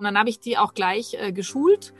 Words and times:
Und 0.00 0.04
dann 0.04 0.18
habe 0.18 0.30
ich 0.30 0.40
die 0.40 0.56
auch 0.56 0.72
gleich 0.72 1.12
äh, 1.12 1.30
geschult. 1.30 1.92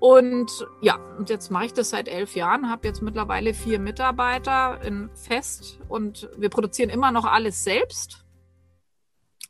Und 0.00 0.66
ja, 0.80 0.96
und 1.18 1.28
jetzt 1.28 1.50
mache 1.50 1.66
ich 1.66 1.74
das 1.74 1.90
seit 1.90 2.08
elf 2.08 2.34
Jahren, 2.34 2.70
habe 2.70 2.88
jetzt 2.88 3.02
mittlerweile 3.02 3.52
vier 3.52 3.78
Mitarbeiter 3.78 4.80
in 4.82 5.10
Fest 5.14 5.78
und 5.88 6.30
wir 6.38 6.48
produzieren 6.48 6.88
immer 6.88 7.12
noch 7.12 7.26
alles 7.26 7.62
selbst. 7.62 8.24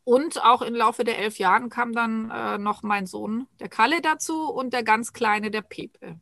Und 0.02 0.44
auch 0.44 0.62
im 0.62 0.74
Laufe 0.74 1.04
der 1.04 1.18
elf 1.18 1.38
Jahren 1.38 1.68
kam 1.68 1.92
dann 1.92 2.30
äh, 2.30 2.58
noch 2.58 2.82
mein 2.82 3.06
Sohn, 3.06 3.46
der 3.60 3.68
Kalle, 3.68 4.00
dazu 4.00 4.50
und 4.50 4.72
der 4.72 4.82
ganz 4.82 5.12
kleine, 5.12 5.52
der 5.52 5.62
Pepe. 5.62 6.20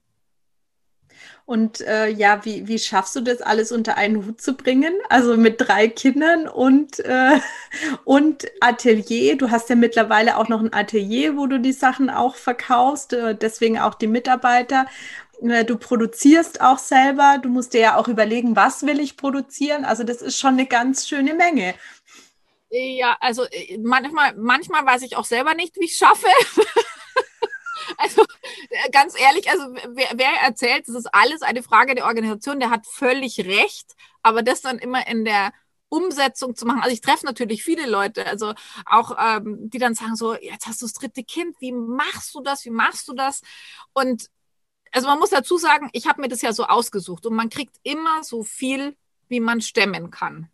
Und 1.47 1.81
äh, 1.83 2.09
ja, 2.09 2.45
wie, 2.45 2.69
wie 2.69 2.79
schaffst 2.79 3.15
du 3.17 3.21
das 3.21 3.43
alles 3.43 3.71
unter 3.71 3.97
einen 3.97 4.25
Hut 4.25 4.41
zu 4.41 4.55
bringen? 4.55 4.95
Also 5.11 5.37
mit 5.37 5.61
drei 5.61 5.89
Kindern 5.89 6.49
und, 6.49 7.01
äh, 7.01 7.39
und 8.05 8.47
Atelier. 8.61 9.37
Du 9.37 9.51
hast 9.51 9.69
ja 9.69 9.77
mittlerweile 9.77 10.39
auch 10.39 10.49
noch 10.49 10.61
ein 10.61 10.73
Atelier, 10.73 11.37
wo 11.37 11.47
du 11.47 11.61
die 11.61 11.73
Sachen 11.73 12.09
auch 12.09 12.37
verkaufst, 12.37 13.13
äh, 13.13 13.35
deswegen 13.35 13.79
auch 13.79 13.95
die 13.95 14.07
Mitarbeiter. 14.07 14.87
Äh, 15.43 15.65
du 15.65 15.77
produzierst 15.77 16.61
auch 16.61 16.79
selber. 16.79 17.39
Du 17.43 17.49
musst 17.49 17.75
dir 17.75 17.81
ja 17.81 17.97
auch 17.97 18.09
überlegen, 18.09 18.57
was 18.57 18.87
will 18.87 19.01
ich 19.01 19.17
produzieren. 19.17 19.85
Also 19.85 20.05
das 20.05 20.23
ist 20.23 20.39
schon 20.39 20.55
eine 20.55 20.67
ganz 20.67 21.07
schöne 21.07 21.35
Menge. 21.35 21.75
Ja, 22.71 23.17
also 23.21 23.45
äh, 23.45 23.79
manchmal, 23.79 24.35
manchmal 24.37 24.85
weiß 24.85 25.03
ich 25.03 25.17
auch 25.17 25.25
selber 25.25 25.55
nicht, 25.55 25.77
wie 25.77 25.85
ich 25.85 25.93
es 25.93 25.99
schaffe. 25.99 26.27
Also 27.99 28.23
äh, 28.23 28.91
ganz 28.91 29.19
ehrlich, 29.19 29.49
also 29.51 29.65
wer, 29.89 30.09
wer 30.15 30.31
erzählt, 30.45 30.89
das 30.89 30.95
ist 30.95 31.15
alles 31.15 31.43
eine 31.43 31.63
Frage 31.63 31.95
der 31.95 32.07
Organisation, 32.07 32.61
der 32.61 32.71
hat 32.71 32.87
völlig 32.87 33.39
recht, 33.41 33.95
aber 34.23 34.43
das 34.43 34.61
dann 34.61 34.79
immer 34.79 35.07
in 35.07 35.25
der 35.25 35.53
Umsetzung 35.89 36.57
zu 36.57 36.67
machen. 36.67 36.81
Also 36.81 36.93
ich 36.93 37.01
treffe 37.01 37.25
natürlich 37.27 37.63
viele 37.63 37.87
Leute, 37.87 38.27
also 38.27 38.53
auch 38.87 39.17
ähm, 39.19 39.71
die 39.71 39.79
dann 39.79 39.95
sagen 39.95 40.17
so, 40.17 40.35
jetzt 40.35 40.67
hast 40.67 40.83
du 40.83 40.87
das 40.87 40.93
dritte 40.93 41.23
Kind, 41.23 41.57
wie 41.61 41.73
machst 41.73 42.35
du 42.35 42.43
das, 42.43 42.65
wie 42.65 42.71
machst 42.71 43.09
du 43.09 43.15
das? 43.15 43.43
Und 43.93 44.29
also 44.93 45.09
man 45.09 45.19
muss 45.19 45.31
dazu 45.31 45.57
sagen, 45.59 45.91
ich 45.93 46.07
habe 46.07 46.21
mir 46.21 46.29
das 46.29 46.43
ja 46.43 46.53
so 46.53 46.65
ausgesucht 46.65 47.27
und 47.27 47.35
man 47.35 47.49
kriegt 47.51 47.77
immer 47.83 48.23
so 48.25 48.43
viel, 48.43 48.97
wie 49.29 49.41
man 49.41 49.61
stemmen 49.61 50.11
kann. 50.11 50.51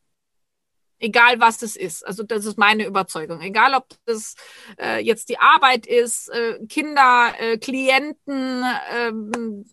Egal 1.03 1.41
was 1.41 1.63
es 1.63 1.77
ist. 1.77 2.07
Also 2.07 2.23
das 2.23 2.45
ist 2.45 2.59
meine 2.59 2.85
Überzeugung. 2.85 3.41
Egal 3.41 3.75
ob 3.75 3.87
das 4.05 4.35
äh, 4.79 5.03
jetzt 5.03 5.31
die 5.31 5.39
Arbeit 5.39 5.87
ist, 5.87 6.29
äh, 6.29 6.59
Kinder, 6.69 7.33
äh, 7.39 7.57
Klienten, 7.57 8.63
ähm, 8.93 9.65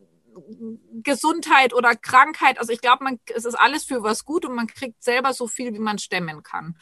Gesundheit 1.04 1.74
oder 1.74 1.96
Krankheit. 1.96 2.60
Also 2.60 2.72
ich 2.72 2.80
glaube, 2.80 3.04
man, 3.04 3.20
es 3.36 3.44
ist 3.44 3.56
alles 3.56 3.84
für 3.84 4.04
was 4.04 4.24
gut 4.24 4.46
und 4.46 4.56
man 4.56 4.68
kriegt 4.68 5.04
selber 5.04 5.34
so 5.34 5.48
viel, 5.48 5.74
wie 5.74 5.80
man 5.80 6.00
stemmen 6.00 6.44
kann. 6.44 6.78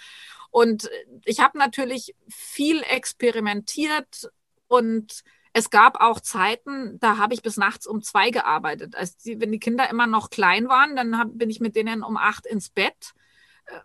Und 0.52 0.90
ich 1.26 1.40
habe 1.40 1.58
natürlich 1.58 2.16
viel 2.30 2.84
experimentiert 2.84 4.30
und 4.68 5.23
es 5.54 5.70
gab 5.70 6.02
auch 6.02 6.20
Zeiten, 6.20 7.00
da 7.00 7.18
habe 7.18 7.34
ich 7.34 7.42
bis 7.42 7.58
nachts 7.58 7.88
um 7.88 8.02
zwei 8.04 8.30
gearbeitet. 8.30 8.96
Also 8.96 9.14
die, 9.26 9.40
wenn 9.40 9.52
die 9.52 9.60
Kinder 9.60 9.90
immer 9.90 10.06
noch 10.06 10.30
klein 10.30 10.68
waren, 10.68 10.96
dann 10.96 11.18
hab, 11.18 11.30
bin 11.32 11.50
ich 11.50 11.62
mit 11.62 11.76
denen 11.76 12.04
um 12.04 12.18
acht 12.18 12.46
ins 12.46 12.70
Bett 12.70 13.14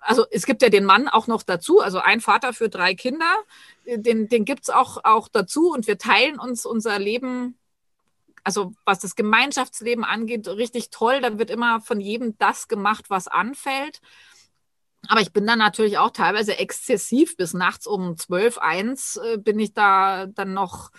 also 0.01 0.27
es 0.31 0.47
gibt 0.47 0.63
ja 0.63 0.69
den 0.69 0.85
Mann 0.85 1.09
auch 1.09 1.27
noch 1.27 1.43
dazu, 1.43 1.81
also 1.81 1.99
ein 1.99 2.21
Vater 2.21 2.53
für 2.53 2.69
drei 2.69 2.95
Kinder, 2.95 3.35
den, 3.87 4.29
den 4.29 4.45
gibt 4.45 4.65
es 4.65 4.71
auch, 4.71 5.05
auch 5.05 5.29
dazu 5.29 5.73
und 5.73 5.87
wir 5.87 5.99
teilen 5.99 6.39
uns 6.39 6.67
unser 6.67 6.99
Leben, 6.99 7.59
also 8.45 8.73
was 8.85 9.01
das 9.01 9.17
Gemeinschaftsleben 9.17 10.05
angeht, 10.05 10.49
richtig 10.49 10.91
toll. 10.91 11.21
Da 11.21 11.39
wird 11.39 11.51
immer 11.51 11.81
von 11.81 12.01
jedem 12.01 12.37
das 12.39 12.69
gemacht, 12.69 13.07
was 13.09 13.29
anfällt. 13.29 14.01
Aber 15.09 15.21
ich 15.21 15.33
bin 15.33 15.47
dann 15.47 15.59
natürlich 15.59 15.99
auch 15.99 16.11
teilweise 16.11 16.59
exzessiv 16.59 17.37
bis 17.37 17.55
nachts 17.55 17.87
um 17.87 18.17
12, 18.17 18.59
1 18.59 19.17
äh, 19.17 19.39
bin 19.39 19.59
ich 19.59 19.73
da 19.73 20.27
dann 20.27 20.53
noch 20.53 20.91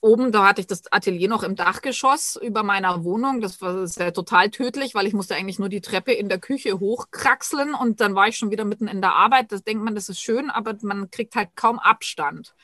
oben, 0.00 0.32
da 0.32 0.46
hatte 0.46 0.60
ich 0.60 0.66
das 0.66 0.90
Atelier 0.92 1.28
noch 1.28 1.42
im 1.42 1.56
Dachgeschoss 1.56 2.38
über 2.40 2.62
meiner 2.62 3.04
Wohnung. 3.04 3.40
Das 3.40 3.60
war 3.60 3.86
sehr 3.86 4.12
total 4.12 4.50
tödlich, 4.50 4.94
weil 4.94 5.06
ich 5.06 5.12
musste 5.12 5.34
eigentlich 5.34 5.58
nur 5.58 5.68
die 5.68 5.80
Treppe 5.80 6.12
in 6.12 6.28
der 6.28 6.38
Küche 6.38 6.78
hochkraxeln 6.78 7.74
und 7.74 8.00
dann 8.00 8.14
war 8.14 8.28
ich 8.28 8.36
schon 8.36 8.50
wieder 8.50 8.64
mitten 8.64 8.86
in 8.86 9.00
der 9.00 9.14
Arbeit. 9.14 9.50
Das 9.50 9.64
denkt 9.64 9.82
man, 9.82 9.94
das 9.94 10.08
ist 10.08 10.20
schön, 10.20 10.50
aber 10.50 10.76
man 10.82 11.10
kriegt 11.10 11.34
halt 11.34 11.50
kaum 11.56 11.78
Abstand. 11.78 12.54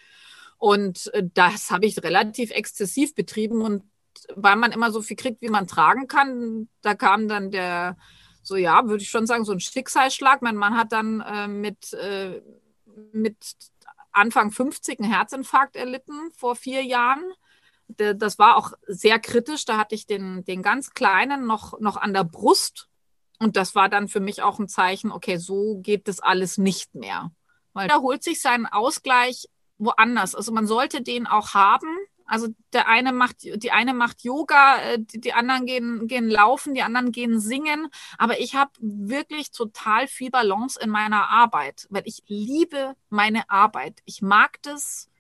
Und 0.59 1.13
äh, 1.15 1.25
das 1.35 1.71
habe 1.71 1.87
ich 1.87 2.03
relativ 2.03 2.51
exzessiv 2.51 3.15
betrieben 3.15 3.63
und 3.63 3.83
weil 4.37 4.57
man 4.57 4.73
immer 4.73 4.91
so 4.91 5.03
viel 5.03 5.17
kriegt, 5.17 5.43
wie 5.43 5.49
man 5.49 5.67
tragen 5.67 6.07
kann, 6.07 6.69
da 6.83 6.95
kam 6.95 7.29
dann 7.29 7.51
der, 7.51 7.97
so 8.43 8.57
ja, 8.57 8.87
würde 8.87 9.03
ich 9.03 9.11
schon 9.11 9.27
sagen, 9.27 9.45
so 9.45 9.53
ein 9.53 9.61
Schicksalsschlag. 9.61 10.41
Mein 10.41 10.57
Mann 10.57 10.77
hat 10.77 10.93
dann 10.93 11.21
äh, 11.21 11.49
mit, 11.49 11.93
äh, 11.95 12.41
mit 13.13 13.37
Anfang 14.15 14.51
50 14.51 15.01
einen 15.01 15.13
Herzinfarkt 15.13 15.77
erlitten 15.77 16.31
vor 16.37 16.57
vier 16.57 16.83
Jahren. 16.83 17.23
Das 17.89 18.39
war 18.39 18.57
auch 18.57 18.73
sehr 18.87 19.19
kritisch. 19.19 19.65
Da 19.65 19.77
hatte 19.77 19.95
ich 19.95 20.07
den, 20.07 20.45
den 20.45 20.63
ganz 20.63 20.95
Kleinen 20.95 21.47
noch, 21.47 21.79
noch 21.81 21.97
an 21.97 22.15
der 22.15 22.25
Brust. 22.25 22.89
Und 23.39 23.57
das 23.57 23.75
war 23.75 23.89
dann 23.89 24.09
für 24.09 24.21
mich 24.21 24.43
auch 24.43 24.59
ein 24.59 24.69
Zeichen, 24.69 25.13
okay, 25.13 25.37
so 25.37 25.79
geht 25.83 26.09
das 26.09 26.21
alles 26.21 26.57
nicht 26.57 26.95
mehr. 26.95 27.31
Weil 27.73 27.89
da 27.89 27.99
holt 27.99 28.23
sich 28.23 28.41
seinen 28.41 28.67
Ausgleich 28.67 29.49
woanders. 29.79 30.35
Also 30.35 30.53
man 30.53 30.67
sollte 30.67 31.03
den 31.03 31.27
auch 31.27 31.55
haben, 31.55 31.89
also 32.27 32.49
der 32.73 32.89
eine 32.89 33.13
macht, 33.13 33.43
die 33.43 33.71
eine 33.71 33.95
macht 33.95 34.23
Yoga, 34.25 34.79
äh, 34.81 34.99
die, 34.99 35.21
die 35.21 35.33
anderen 35.33 35.67
gehen, 35.67 36.07
gehen 36.09 36.29
laufen, 36.29 36.75
die 36.75 36.83
anderen 36.83 37.13
gehen 37.13 37.39
singen. 37.41 37.89
Aber 38.19 38.41
ich 38.41 38.55
habe 38.55 38.71
wirklich 38.81 39.51
total 39.51 40.07
viel 40.09 40.31
Balance 40.31 40.79
in 40.81 40.91
meiner 40.91 41.29
Arbeit, 41.29 41.87
weil 41.91 42.03
ich 42.07 42.23
liebe 42.27 42.95
meine 43.11 43.49
Arbeit. 43.51 44.01
Ich 44.05 44.23
mag 44.23 44.61
das, 44.63 45.11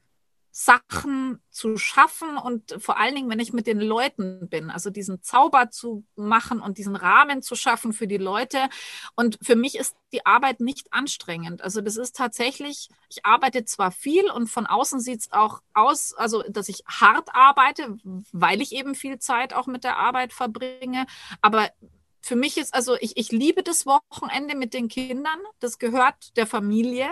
Sachen 0.56 1.42
zu 1.50 1.76
schaffen 1.76 2.38
und 2.38 2.76
vor 2.78 2.96
allen 2.96 3.16
Dingen, 3.16 3.28
wenn 3.28 3.40
ich 3.40 3.52
mit 3.52 3.66
den 3.66 3.80
Leuten 3.80 4.48
bin, 4.48 4.70
also 4.70 4.88
diesen 4.88 5.20
Zauber 5.20 5.70
zu 5.70 6.04
machen 6.14 6.60
und 6.60 6.78
diesen 6.78 6.94
Rahmen 6.94 7.42
zu 7.42 7.56
schaffen 7.56 7.92
für 7.92 8.06
die 8.06 8.18
Leute. 8.18 8.68
Und 9.16 9.36
für 9.42 9.56
mich 9.56 9.74
ist 9.76 9.96
die 10.12 10.24
Arbeit 10.24 10.60
nicht 10.60 10.92
anstrengend. 10.92 11.60
Also 11.60 11.80
das 11.80 11.96
ist 11.96 12.14
tatsächlich, 12.14 12.88
ich 13.08 13.26
arbeite 13.26 13.64
zwar 13.64 13.90
viel 13.90 14.30
und 14.30 14.46
von 14.46 14.66
außen 14.66 15.00
sieht 15.00 15.22
es 15.22 15.32
auch 15.32 15.60
aus, 15.72 16.14
also 16.14 16.44
dass 16.48 16.68
ich 16.68 16.84
hart 16.86 17.30
arbeite, 17.34 17.96
weil 18.30 18.62
ich 18.62 18.70
eben 18.70 18.94
viel 18.94 19.18
Zeit 19.18 19.54
auch 19.54 19.66
mit 19.66 19.82
der 19.82 19.96
Arbeit 19.96 20.32
verbringe, 20.32 21.06
aber 21.40 21.68
für 22.20 22.36
mich 22.36 22.58
ist, 22.58 22.72
also 22.72 22.96
ich, 23.00 23.16
ich 23.16 23.32
liebe 23.32 23.64
das 23.64 23.86
Wochenende 23.86 24.54
mit 24.54 24.72
den 24.72 24.86
Kindern. 24.86 25.38
Das 25.58 25.78
gehört 25.78 26.36
der 26.36 26.46
Familie. 26.46 27.10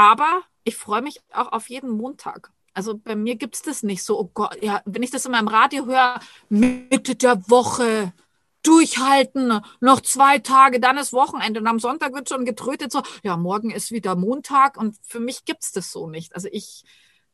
Aber 0.00 0.44
ich 0.64 0.76
freue 0.76 1.02
mich 1.02 1.20
auch 1.30 1.52
auf 1.52 1.68
jeden 1.68 1.90
Montag. 1.90 2.52
Also 2.72 2.96
bei 2.96 3.14
mir 3.14 3.36
gibt 3.36 3.56
es 3.56 3.60
das 3.60 3.82
nicht 3.82 4.02
so, 4.02 4.18
oh 4.18 4.30
Gott, 4.32 4.56
ja, 4.62 4.80
wenn 4.86 5.02
ich 5.02 5.10
das 5.10 5.26
in 5.26 5.32
meinem 5.32 5.48
Radio 5.48 5.84
höre, 5.84 6.20
Mitte 6.48 7.16
der 7.16 7.50
Woche, 7.50 8.14
durchhalten, 8.62 9.60
noch 9.80 10.00
zwei 10.00 10.38
Tage, 10.38 10.80
dann 10.80 10.96
ist 10.96 11.12
Wochenende 11.12 11.60
und 11.60 11.66
am 11.66 11.78
Sonntag 11.78 12.14
wird 12.14 12.30
schon 12.30 12.46
getrötet, 12.46 12.90
so, 12.90 13.02
ja, 13.22 13.36
morgen 13.36 13.70
ist 13.70 13.90
wieder 13.90 14.16
Montag 14.16 14.78
und 14.78 14.96
für 15.02 15.20
mich 15.20 15.44
gibt 15.44 15.64
es 15.64 15.72
das 15.72 15.92
so 15.92 16.08
nicht. 16.08 16.34
Also 16.34 16.48
ich, 16.50 16.84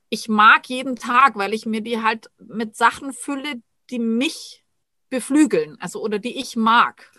ich 0.09 0.29
mag 0.29 0.69
jeden 0.69 0.97
Tag, 0.97 1.37
weil 1.37 1.55
ich 1.55 1.67
mir 1.67 1.83
die 1.83 2.03
halt 2.03 2.31
mit 2.39 2.75
Sachen 2.77 3.13
fülle, 3.13 3.63
die 3.91 4.01
mich 4.01 4.65
beflügeln, 5.09 5.77
also 5.81 6.03
oder 6.03 6.19
die 6.19 6.37
ich 6.37 6.57
mag 6.57 7.13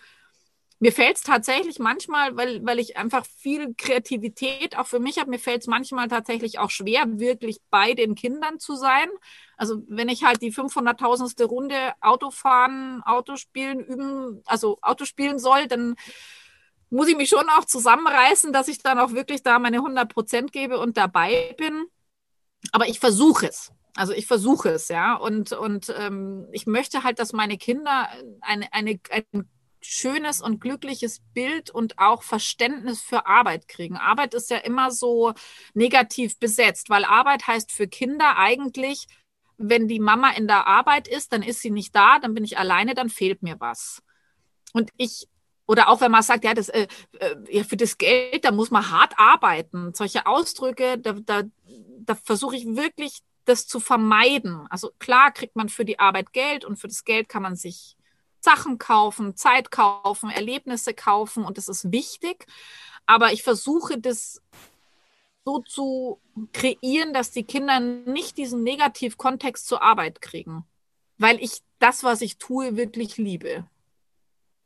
mir 0.79 0.91
fällt 0.91 1.17
es 1.17 1.23
tatsächlich 1.23 1.79
manchmal, 1.79 2.37
weil, 2.37 2.63
weil 2.63 2.77
ich 2.79 2.97
einfach 2.97 3.25
viel 3.25 3.73
Kreativität 3.73 4.77
auch 4.77 4.85
für 4.85 4.99
mich 4.99 5.17
habe, 5.17 5.31
mir 5.31 5.39
fällt 5.39 5.61
es 5.61 5.67
manchmal 5.67 6.07
tatsächlich 6.07 6.59
auch 6.59 6.69
schwer, 6.69 7.05
wirklich 7.19 7.57
bei 7.71 7.93
den 7.93 8.13
Kindern 8.13 8.59
zu 8.59 8.75
sein. 8.75 9.09
Also 9.57 9.81
wenn 9.87 10.07
ich 10.07 10.23
halt 10.23 10.41
die 10.41 10.53
500.000. 10.53 11.43
Runde 11.45 11.93
Autofahren, 12.01 13.01
Autospielen 13.03 13.79
üben, 13.79 14.43
also 14.45 14.77
Autospielen 14.81 15.39
soll, 15.39 15.67
dann 15.67 15.95
muss 16.91 17.07
ich 17.07 17.17
mich 17.17 17.29
schon 17.29 17.49
auch 17.49 17.65
zusammenreißen, 17.65 18.53
dass 18.53 18.67
ich 18.67 18.77
dann 18.77 18.99
auch 18.99 19.13
wirklich 19.13 19.41
da 19.41 19.57
meine 19.57 19.77
100 19.77 20.13
Prozent 20.13 20.51
gebe 20.51 20.77
und 20.77 20.95
dabei 20.95 21.55
bin. 21.57 21.85
Aber 22.71 22.87
ich 22.87 22.99
versuche 22.99 23.47
es. 23.47 23.71
Also 23.95 24.13
ich 24.13 24.27
versuche 24.27 24.69
es, 24.69 24.89
ja. 24.89 25.15
Und, 25.15 25.53
und 25.53 25.93
ähm, 25.97 26.47
ich 26.51 26.67
möchte 26.67 27.03
halt, 27.03 27.17
dass 27.17 27.33
meine 27.33 27.57
Kinder 27.57 28.07
eine, 28.41 28.71
eine, 28.71 28.99
ein 29.09 29.49
schönes 29.89 30.41
und 30.41 30.59
glückliches 30.59 31.21
Bild 31.33 31.69
und 31.69 31.97
auch 31.97 32.21
Verständnis 32.23 33.01
für 33.01 33.25
Arbeit 33.25 33.67
kriegen. 33.67 33.95
Arbeit 33.95 34.33
ist 34.33 34.49
ja 34.49 34.57
immer 34.57 34.91
so 34.91 35.33
negativ 35.73 36.37
besetzt, 36.39 36.89
weil 36.89 37.05
Arbeit 37.05 37.47
heißt 37.47 37.71
für 37.71 37.87
Kinder 37.87 38.37
eigentlich, 38.37 39.07
wenn 39.57 39.87
die 39.87 39.99
Mama 39.99 40.31
in 40.31 40.47
der 40.47 40.67
Arbeit 40.67 41.07
ist, 41.07 41.31
dann 41.31 41.41
ist 41.41 41.61
sie 41.61 41.71
nicht 41.71 41.95
da, 41.95 42.19
dann 42.19 42.33
bin 42.33 42.43
ich 42.43 42.57
alleine, 42.57 42.95
dann 42.95 43.09
fehlt 43.09 43.41
mir 43.41 43.59
was. 43.59 44.03
Und 44.73 44.89
ich 44.97 45.27
oder 45.69 45.89
auch 45.89 45.99
wenn 45.99 46.11
man 46.11 46.23
sagt, 46.23 46.45
ja, 46.45 46.53
das, 46.53 46.69
äh, 46.69 46.87
äh, 47.19 47.35
ja, 47.49 47.63
für 47.65 47.75
das 47.75 47.97
Geld, 47.97 48.45
da 48.45 48.51
muss 48.51 48.71
man 48.71 48.89
hart 48.89 49.13
arbeiten. 49.17 49.93
Solche 49.93 50.25
Ausdrücke, 50.25 50.97
da, 50.97 51.11
da, 51.11 51.43
da 51.99 52.15
versuche 52.15 52.55
ich 52.55 52.65
wirklich, 52.65 53.19
das 53.43 53.67
zu 53.67 53.81
vermeiden. 53.81 54.65
Also 54.69 54.91
klar 54.99 55.31
kriegt 55.31 55.57
man 55.57 55.67
für 55.67 55.83
die 55.83 55.99
Arbeit 55.99 56.31
Geld 56.31 56.63
und 56.63 56.77
für 56.77 56.87
das 56.87 57.03
Geld 57.03 57.27
kann 57.27 57.43
man 57.43 57.55
sich 57.57 57.96
Sachen 58.47 58.77
kaufen, 58.77 59.35
Zeit 59.35 59.71
kaufen, 59.71 60.29
Erlebnisse 60.29 60.93
kaufen 60.93 61.43
und 61.43 61.57
das 61.57 61.67
ist 61.67 61.91
wichtig. 61.91 62.45
Aber 63.05 63.33
ich 63.33 63.43
versuche 63.43 63.97
das 63.97 64.41
so 65.43 65.59
zu 65.59 66.21
kreieren, 66.53 67.13
dass 67.13 67.31
die 67.31 67.43
Kinder 67.43 67.81
nicht 67.81 68.37
diesen 68.37 68.63
Negativkontext 68.63 69.67
zur 69.67 69.81
Arbeit 69.81 70.21
kriegen. 70.21 70.63
Weil 71.17 71.43
ich 71.43 71.61
das, 71.79 72.05
was 72.05 72.21
ich 72.21 72.37
tue, 72.37 72.77
wirklich 72.77 73.17
liebe. 73.17 73.65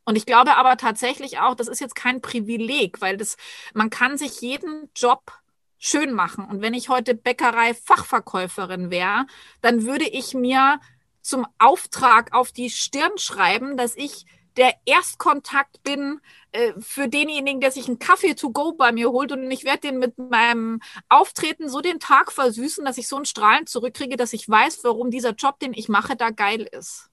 Und 0.06 0.16
ich 0.16 0.28
glaube 0.28 0.58
aber 0.58 0.78
tatsächlich 0.78 1.40
auch, 1.40 1.56
das 1.56 1.68
ist 1.68 1.82
jetzt 1.82 1.96
kein 1.96 2.22
Privileg, 2.22 3.02
weil 3.02 3.18
das, 3.18 3.36
man 3.74 3.90
kann 3.90 4.16
sich 4.16 4.42
jeden 4.42 4.92
Job 4.96 5.32
schön 5.80 6.14
machen. 6.14 6.46
Und 6.46 6.62
wenn 6.62 6.76
ich 6.76 6.90
heute 6.90 7.16
Bäckerei-Fachverkäuferin 7.16 8.92
wäre, 8.92 9.26
dann 9.62 9.86
würde 9.86 10.08
ich 10.08 10.36
mir 10.36 10.80
zum 11.22 11.48
Auftrag 11.60 12.34
auf 12.34 12.52
die 12.52 12.70
Stirn 12.70 13.18
schreiben, 13.18 13.78
dass 13.78 13.96
ich 13.96 14.26
der 14.58 14.74
Erstkontakt 14.86 15.82
bin 15.84 16.20
äh, 16.52 16.74
für 16.80 17.08
denjenigen, 17.08 17.62
der 17.62 17.72
sich 17.72 17.88
einen 17.88 18.00
Kaffee 18.00 18.36
to 18.36 18.52
go 18.52 18.74
bei 18.74 18.92
mir 18.92 19.12
holt 19.12 19.32
und 19.32 19.50
ich 19.50 19.64
werde 19.64 19.88
den 19.88 20.00
mit 20.00 20.18
meinem 20.18 20.82
Auftreten 21.10 21.70
so 21.70 21.82
den 21.82 22.00
Tag 22.00 22.32
versüßen, 22.32 22.84
dass 22.84 22.98
ich 22.98 23.08
so 23.08 23.16
einen 23.16 23.26
Strahlen 23.26 23.68
zurückkriege, 23.68 24.18
dass 24.18 24.34
ich 24.34 24.48
weiß, 24.48 24.84
warum 24.84 25.10
dieser 25.12 25.32
Job, 25.32 25.60
den 25.60 25.74
ich 25.74 25.88
mache, 25.88 26.16
da 26.16 26.32
geil 26.32 26.68
ist. 26.72 27.10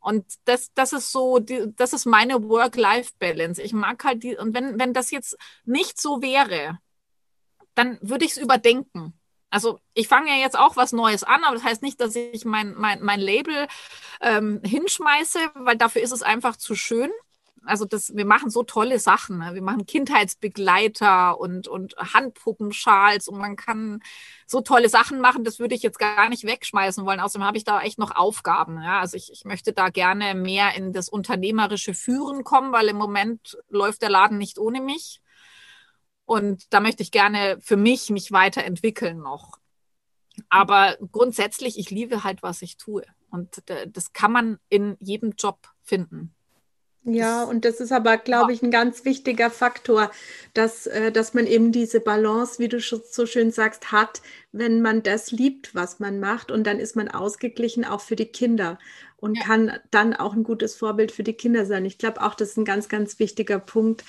Und 0.00 0.26
das, 0.46 0.72
das 0.74 0.92
ist 0.92 1.12
so, 1.12 1.38
das 1.38 1.92
ist 1.92 2.06
meine 2.06 2.42
Work-Life-Balance. 2.48 3.62
Ich 3.62 3.72
mag 3.72 4.02
halt 4.02 4.24
die, 4.24 4.36
und 4.36 4.52
wenn, 4.52 4.78
wenn 4.78 4.92
das 4.92 5.12
jetzt 5.12 5.36
nicht 5.64 6.00
so 6.00 6.20
wäre, 6.20 6.78
dann 7.74 7.98
würde 8.02 8.24
ich 8.24 8.32
es 8.32 8.36
überdenken. 8.38 9.12
Also 9.52 9.78
ich 9.92 10.08
fange 10.08 10.30
ja 10.30 10.36
jetzt 10.36 10.58
auch 10.58 10.76
was 10.76 10.92
Neues 10.92 11.24
an, 11.24 11.44
aber 11.44 11.54
das 11.54 11.64
heißt 11.64 11.82
nicht, 11.82 12.00
dass 12.00 12.16
ich 12.16 12.46
mein, 12.46 12.74
mein, 12.74 13.02
mein 13.02 13.20
Label 13.20 13.68
ähm, 14.22 14.62
hinschmeiße, 14.64 15.38
weil 15.54 15.76
dafür 15.76 16.00
ist 16.00 16.12
es 16.12 16.22
einfach 16.22 16.56
zu 16.56 16.74
schön. 16.74 17.10
Also 17.64 17.84
das, 17.84 18.16
wir 18.16 18.24
machen 18.24 18.48
so 18.48 18.62
tolle 18.62 18.98
Sachen. 18.98 19.38
Ne? 19.38 19.52
Wir 19.52 19.62
machen 19.62 19.84
Kindheitsbegleiter 19.84 21.38
und, 21.38 21.68
und 21.68 21.94
Handpuppenschals 21.98 23.28
und 23.28 23.38
man 23.38 23.56
kann 23.56 24.00
so 24.46 24.62
tolle 24.62 24.88
Sachen 24.88 25.20
machen, 25.20 25.44
das 25.44 25.58
würde 25.58 25.74
ich 25.74 25.82
jetzt 25.82 25.98
gar 25.98 26.30
nicht 26.30 26.44
wegschmeißen 26.44 27.04
wollen. 27.04 27.20
Außerdem 27.20 27.46
habe 27.46 27.58
ich 27.58 27.64
da 27.64 27.82
echt 27.82 27.98
noch 27.98 28.16
Aufgaben. 28.16 28.82
Ja? 28.82 29.00
Also 29.00 29.18
ich, 29.18 29.30
ich 29.32 29.44
möchte 29.44 29.74
da 29.74 29.90
gerne 29.90 30.34
mehr 30.34 30.74
in 30.74 30.94
das 30.94 31.10
unternehmerische 31.10 31.92
Führen 31.92 32.42
kommen, 32.42 32.72
weil 32.72 32.88
im 32.88 32.96
Moment 32.96 33.58
läuft 33.68 34.00
der 34.00 34.10
Laden 34.10 34.38
nicht 34.38 34.58
ohne 34.58 34.80
mich. 34.80 35.21
Und 36.32 36.72
da 36.72 36.80
möchte 36.80 37.02
ich 37.02 37.10
gerne 37.10 37.58
für 37.60 37.76
mich 37.76 38.08
mich 38.08 38.32
weiterentwickeln 38.32 39.18
noch. 39.18 39.58
Aber 40.48 40.96
grundsätzlich, 41.12 41.78
ich 41.78 41.90
liebe 41.90 42.24
halt, 42.24 42.42
was 42.42 42.62
ich 42.62 42.78
tue. 42.78 43.02
Und 43.30 43.62
das 43.88 44.14
kann 44.14 44.32
man 44.32 44.58
in 44.70 44.96
jedem 44.98 45.34
Job 45.36 45.58
finden. 45.82 46.34
Ja, 47.04 47.44
und 47.44 47.66
das 47.66 47.80
ist 47.80 47.92
aber, 47.92 48.16
glaube 48.16 48.54
ich, 48.54 48.62
ein 48.62 48.70
ganz 48.70 49.04
wichtiger 49.04 49.50
Faktor, 49.50 50.10
dass, 50.54 50.86
äh, 50.86 51.12
dass 51.12 51.34
man 51.34 51.46
eben 51.46 51.70
diese 51.70 52.00
Balance, 52.00 52.58
wie 52.58 52.68
du 52.68 52.80
so 52.80 53.26
schön 53.26 53.50
sagst, 53.50 53.92
hat, 53.92 54.22
wenn 54.52 54.80
man 54.80 55.02
das 55.02 55.32
liebt, 55.32 55.74
was 55.74 56.00
man 56.00 56.18
macht. 56.18 56.50
Und 56.50 56.66
dann 56.66 56.80
ist 56.80 56.96
man 56.96 57.08
ausgeglichen 57.08 57.84
auch 57.84 58.00
für 58.00 58.16
die 58.16 58.32
Kinder 58.32 58.78
und 59.18 59.36
ja. 59.36 59.44
kann 59.44 59.78
dann 59.90 60.14
auch 60.14 60.32
ein 60.32 60.44
gutes 60.44 60.76
Vorbild 60.76 61.12
für 61.12 61.24
die 61.24 61.34
Kinder 61.34 61.66
sein. 61.66 61.84
Ich 61.84 61.98
glaube 61.98 62.22
auch, 62.22 62.34
das 62.34 62.52
ist 62.52 62.56
ein 62.56 62.64
ganz, 62.64 62.88
ganz 62.88 63.18
wichtiger 63.18 63.58
Punkt. 63.58 64.04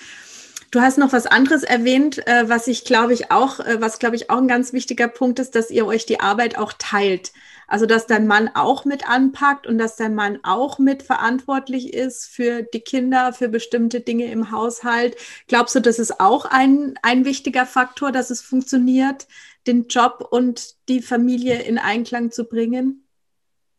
Du 0.74 0.80
hast 0.80 0.98
noch 0.98 1.12
was 1.12 1.26
anderes 1.26 1.62
erwähnt, 1.62 2.26
äh, 2.26 2.48
was 2.48 2.66
ich 2.66 2.84
glaube 2.84 3.12
ich 3.12 3.30
auch, 3.30 3.60
äh, 3.60 3.80
was 3.80 4.00
glaube 4.00 4.16
ich 4.16 4.28
auch 4.28 4.38
ein 4.38 4.48
ganz 4.48 4.72
wichtiger 4.72 5.06
Punkt 5.06 5.38
ist, 5.38 5.54
dass 5.54 5.70
ihr 5.70 5.86
euch 5.86 6.04
die 6.04 6.18
Arbeit 6.18 6.58
auch 6.58 6.72
teilt. 6.72 7.32
Also 7.68 7.86
dass 7.86 8.08
dein 8.08 8.26
Mann 8.26 8.50
auch 8.56 8.84
mit 8.84 9.08
anpackt 9.08 9.68
und 9.68 9.78
dass 9.78 9.94
dein 9.94 10.16
Mann 10.16 10.40
auch 10.42 10.80
mit 10.80 11.04
verantwortlich 11.04 11.94
ist 11.94 12.26
für 12.26 12.62
die 12.64 12.80
Kinder, 12.80 13.32
für 13.32 13.48
bestimmte 13.48 14.00
Dinge 14.00 14.32
im 14.32 14.50
Haushalt. 14.50 15.14
Glaubst 15.46 15.76
du, 15.76 15.80
das 15.80 16.00
ist 16.00 16.18
auch 16.18 16.44
ein, 16.44 16.98
ein 17.02 17.24
wichtiger 17.24 17.66
Faktor, 17.66 18.10
dass 18.10 18.30
es 18.30 18.40
funktioniert, 18.40 19.28
den 19.68 19.86
Job 19.86 20.26
und 20.28 20.74
die 20.88 21.02
Familie 21.02 21.62
in 21.62 21.78
Einklang 21.78 22.32
zu 22.32 22.46
bringen? 22.46 23.06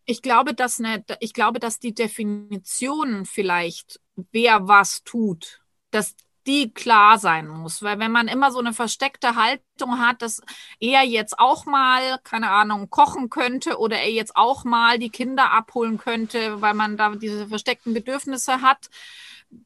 Ich 0.05 0.21
glaube, 0.21 0.53
dass 0.53 0.79
eine, 0.79 1.03
ich 1.19 1.33
glaube, 1.33 1.59
dass 1.59 1.77
die 1.77 1.93
Definition 1.93 3.25
vielleicht, 3.25 3.99
wer 4.31 4.69
was 4.69 5.03
tut, 5.03 5.59
dass 5.91 6.15
die 6.47 6.73
klar 6.73 7.17
sein 7.17 7.47
muss. 7.47 7.81
Weil 7.81 7.99
wenn 7.99 8.11
man 8.11 8.27
immer 8.27 8.51
so 8.51 8.59
eine 8.59 8.73
versteckte 8.73 9.35
Haltung 9.35 9.99
hat, 9.99 10.21
dass 10.21 10.41
er 10.79 11.03
jetzt 11.03 11.39
auch 11.39 11.65
mal, 11.65 12.19
keine 12.23 12.49
Ahnung, 12.51 12.89
kochen 12.89 13.29
könnte 13.29 13.77
oder 13.79 13.97
er 13.97 14.11
jetzt 14.11 14.35
auch 14.35 14.63
mal 14.63 14.99
die 14.99 15.09
Kinder 15.09 15.51
abholen 15.51 15.97
könnte, 15.97 16.61
weil 16.61 16.73
man 16.73 16.97
da 16.97 17.15
diese 17.15 17.47
versteckten 17.47 17.93
Bedürfnisse 17.93 18.61
hat, 18.61 18.89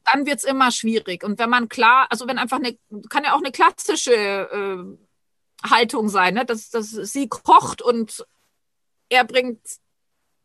dann 0.04 0.26
wird's 0.26 0.44
immer 0.44 0.70
schwierig. 0.70 1.24
Und 1.24 1.38
wenn 1.38 1.50
man 1.50 1.68
klar, 1.68 2.06
also 2.10 2.26
wenn 2.26 2.38
einfach 2.38 2.58
eine, 2.58 2.76
kann 3.08 3.24
ja 3.24 3.34
auch 3.34 3.42
eine 3.42 3.52
klassische 3.52 4.14
äh, 4.14 5.68
Haltung 5.68 6.08
sein, 6.08 6.34
ne? 6.34 6.44
dass, 6.44 6.70
dass 6.70 6.90
sie 6.90 7.28
kocht 7.28 7.82
und 7.82 8.24
er 9.08 9.24
bringt 9.24 9.60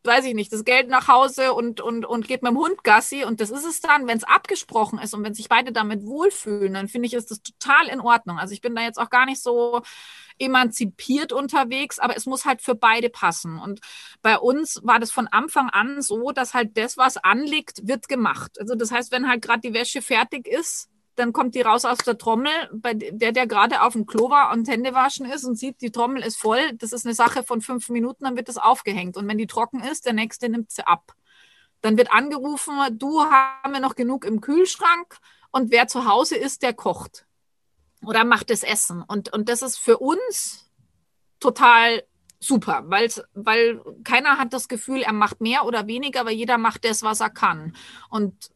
weiß 0.05 0.25
ich 0.25 0.33
nicht, 0.33 0.51
das 0.51 0.63
Geld 0.63 0.89
nach 0.89 1.07
Hause 1.07 1.53
und, 1.53 1.81
und, 1.81 2.05
und 2.05 2.27
geht 2.27 2.43
mit 2.43 2.51
dem 2.51 2.57
Hund 2.57 2.83
Gassi. 2.83 3.23
Und 3.23 3.41
das 3.41 3.49
ist 3.49 3.65
es 3.65 3.81
dann, 3.81 4.07
wenn 4.07 4.17
es 4.17 4.23
abgesprochen 4.23 4.99
ist 4.99 5.13
und 5.13 5.23
wenn 5.23 5.33
sich 5.33 5.49
beide 5.49 5.71
damit 5.71 6.05
wohlfühlen, 6.05 6.73
dann 6.73 6.87
finde 6.87 7.07
ich, 7.07 7.13
ist 7.13 7.31
das 7.31 7.41
total 7.41 7.87
in 7.87 7.99
Ordnung. 7.99 8.37
Also 8.37 8.53
ich 8.53 8.61
bin 8.61 8.75
da 8.75 8.81
jetzt 8.81 8.99
auch 8.99 9.09
gar 9.09 9.25
nicht 9.25 9.41
so 9.41 9.81
emanzipiert 10.37 11.31
unterwegs, 11.31 11.99
aber 11.99 12.17
es 12.17 12.25
muss 12.25 12.45
halt 12.45 12.61
für 12.61 12.75
beide 12.75 13.09
passen. 13.09 13.57
Und 13.57 13.79
bei 14.21 14.37
uns 14.37 14.81
war 14.83 14.99
das 14.99 15.11
von 15.11 15.27
Anfang 15.27 15.69
an 15.69 16.01
so, 16.01 16.31
dass 16.31 16.53
halt 16.53 16.77
das, 16.77 16.97
was 16.97 17.17
anliegt, 17.17 17.87
wird 17.87 18.07
gemacht. 18.07 18.59
Also 18.59 18.75
das 18.75 18.91
heißt, 18.91 19.11
wenn 19.11 19.29
halt 19.29 19.41
gerade 19.41 19.61
die 19.61 19.73
Wäsche 19.73 20.01
fertig 20.01 20.47
ist, 20.47 20.89
dann 21.15 21.33
kommt 21.33 21.55
die 21.55 21.61
raus 21.61 21.85
aus 21.85 21.99
der 21.99 22.17
Trommel, 22.17 22.51
bei 22.73 22.93
der, 22.93 23.31
der 23.31 23.47
gerade 23.47 23.81
auf 23.81 23.93
dem 23.93 24.05
Klo 24.05 24.29
war 24.29 24.51
und 24.51 24.67
Hände 24.67 24.93
waschen 24.93 25.25
ist 25.25 25.43
und 25.45 25.55
sieht, 25.55 25.81
die 25.81 25.91
Trommel 25.91 26.23
ist 26.23 26.37
voll. 26.37 26.73
Das 26.73 26.91
ist 26.91 27.05
eine 27.05 27.15
Sache 27.15 27.43
von 27.43 27.61
fünf 27.61 27.89
Minuten, 27.89 28.25
dann 28.25 28.35
wird 28.35 28.49
das 28.49 28.57
aufgehängt. 28.57 29.17
Und 29.17 29.27
wenn 29.27 29.37
die 29.37 29.47
trocken 29.47 29.81
ist, 29.81 30.05
der 30.05 30.13
nächste 30.13 30.49
nimmt 30.49 30.71
sie 30.71 30.85
ab. 30.85 31.13
Dann 31.81 31.97
wird 31.97 32.11
angerufen, 32.11 32.73
du 32.91 33.21
haben 33.21 33.73
wir 33.73 33.79
noch 33.79 33.95
genug 33.95 34.25
im 34.25 34.41
Kühlschrank 34.41 35.17
und 35.51 35.71
wer 35.71 35.87
zu 35.87 36.05
Hause 36.05 36.35
ist, 36.35 36.63
der 36.63 36.73
kocht 36.73 37.25
oder 38.03 38.25
macht 38.25 38.49
das 38.49 38.63
Essen. 38.63 39.01
Und, 39.01 39.31
und 39.33 39.49
das 39.49 39.61
ist 39.61 39.77
für 39.77 39.97
uns 39.97 40.69
total 41.39 42.03
super, 42.39 42.83
weil, 42.87 43.09
keiner 44.03 44.37
hat 44.37 44.53
das 44.53 44.67
Gefühl, 44.67 45.01
er 45.01 45.13
macht 45.13 45.41
mehr 45.41 45.65
oder 45.65 45.87
weniger, 45.87 46.25
weil 46.25 46.33
jeder 46.33 46.57
macht 46.57 46.85
das, 46.85 47.03
was 47.03 47.19
er 47.19 47.29
kann. 47.29 47.75
Und 48.09 48.51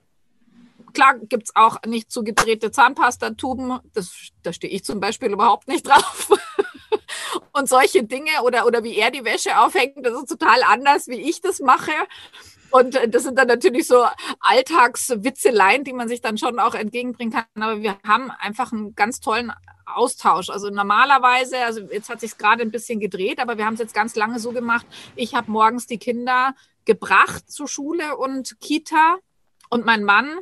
klar 0.94 1.18
gibt 1.20 1.44
es 1.44 1.56
auch 1.56 1.78
nicht 1.86 2.12
zugedrehte 2.12 2.72
Zahnpastatuben. 2.72 3.80
Das, 3.94 4.12
da 4.44 4.54
stehe 4.54 4.74
ich 4.74 4.84
zum 4.84 5.00
Beispiel 5.00 5.32
überhaupt 5.32 5.68
nicht 5.68 5.88
drauf. 5.88 6.30
Und 7.52 7.68
solche 7.68 8.04
Dinge 8.04 8.32
oder, 8.44 8.66
oder 8.66 8.84
wie 8.84 8.96
er 8.96 9.12
die 9.12 9.26
Wäsche 9.26 9.60
aufhängt, 9.60 10.06
das 10.06 10.14
ist 10.14 10.30
total 10.30 10.64
anders, 10.64 11.08
wie 11.08 11.20
ich 11.20 11.42
das 11.42 11.60
mache. 11.60 11.92
Und 12.72 12.96
äh, 12.96 13.10
das 13.10 13.24
sind 13.24 13.38
dann 13.38 13.48
natürlich 13.48 13.88
so 13.88 14.06
Alltagswitzeleien, 14.40 15.84
die 15.84 15.94
man 15.94 16.08
sich 16.08 16.22
dann 16.22 16.38
schon 16.38 16.60
auch 16.60 16.76
entgegenbringen 16.76 17.34
kann. 17.34 17.64
Aber 17.64 17.82
wir 17.82 17.98
haben 18.06 18.32
einfach 18.32 18.72
einen 18.72 18.96
ganz 18.96 19.20
tollen 19.20 19.52
Austausch. 19.86 20.50
Also 20.50 20.70
normalerweise, 20.70 21.58
also 21.60 21.82
jetzt 21.82 22.10
hat 22.10 22.22
sich 22.22 22.38
gerade 22.38 22.62
ein 22.62 22.72
bisschen 22.72 23.00
gedreht, 23.00 23.40
aber 23.40 23.58
wir 23.58 23.66
haben 23.66 23.74
es 23.74 23.80
jetzt 23.80 23.94
ganz 23.94 24.16
lange 24.16 24.40
so 24.40 24.52
gemacht. 24.52 24.86
Ich 25.16 25.34
habe 25.34 25.52
morgens 25.52 25.88
die 25.88 25.98
Kinder 25.98 26.56
gebracht 26.86 27.52
zur 27.52 27.68
Schule 27.68 28.18
und 28.18 28.60
Kita 28.60 29.18
und 29.70 29.86
mein 29.86 30.04
Mann 30.04 30.40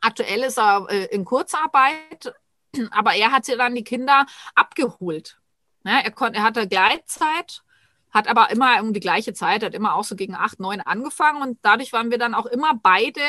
Aktuell 0.00 0.42
ist 0.42 0.58
er 0.58 0.86
äh, 0.88 1.06
in 1.06 1.24
Kurzarbeit, 1.24 2.34
aber 2.90 3.14
er 3.14 3.32
hat 3.32 3.48
dann 3.48 3.74
die 3.74 3.84
Kinder 3.84 4.26
abgeholt. 4.54 5.38
Ja, 5.84 6.00
er, 6.00 6.34
er 6.34 6.42
hatte 6.42 6.66
Gleitzeit, 6.66 7.62
hat 8.10 8.28
aber 8.28 8.50
immer 8.50 8.80
um 8.82 8.92
die 8.92 9.00
gleiche 9.00 9.34
Zeit, 9.34 9.62
hat 9.62 9.74
immer 9.74 9.94
auch 9.94 10.04
so 10.04 10.16
gegen 10.16 10.34
acht, 10.34 10.58
neun 10.58 10.80
angefangen 10.80 11.42
und 11.42 11.58
dadurch 11.62 11.92
waren 11.92 12.10
wir 12.10 12.18
dann 12.18 12.34
auch 12.34 12.46
immer 12.46 12.74
beide 12.74 13.20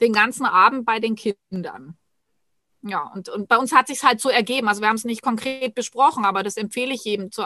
den 0.00 0.12
ganzen 0.12 0.46
Abend 0.46 0.86
bei 0.86 1.00
den 1.00 1.16
Kindern. 1.16 1.96
Ja, 2.82 3.10
und, 3.14 3.28
und 3.28 3.48
bei 3.48 3.56
uns 3.56 3.72
hat 3.72 3.88
sich 3.88 4.02
halt 4.04 4.20
so 4.20 4.28
ergeben. 4.28 4.68
Also 4.68 4.80
wir 4.80 4.88
haben 4.88 4.96
es 4.96 5.04
nicht 5.04 5.22
konkret 5.22 5.74
besprochen, 5.74 6.24
aber 6.24 6.42
das 6.42 6.56
empfehle 6.56 6.94
ich 6.94 7.04
jedem 7.04 7.32
zu, 7.32 7.44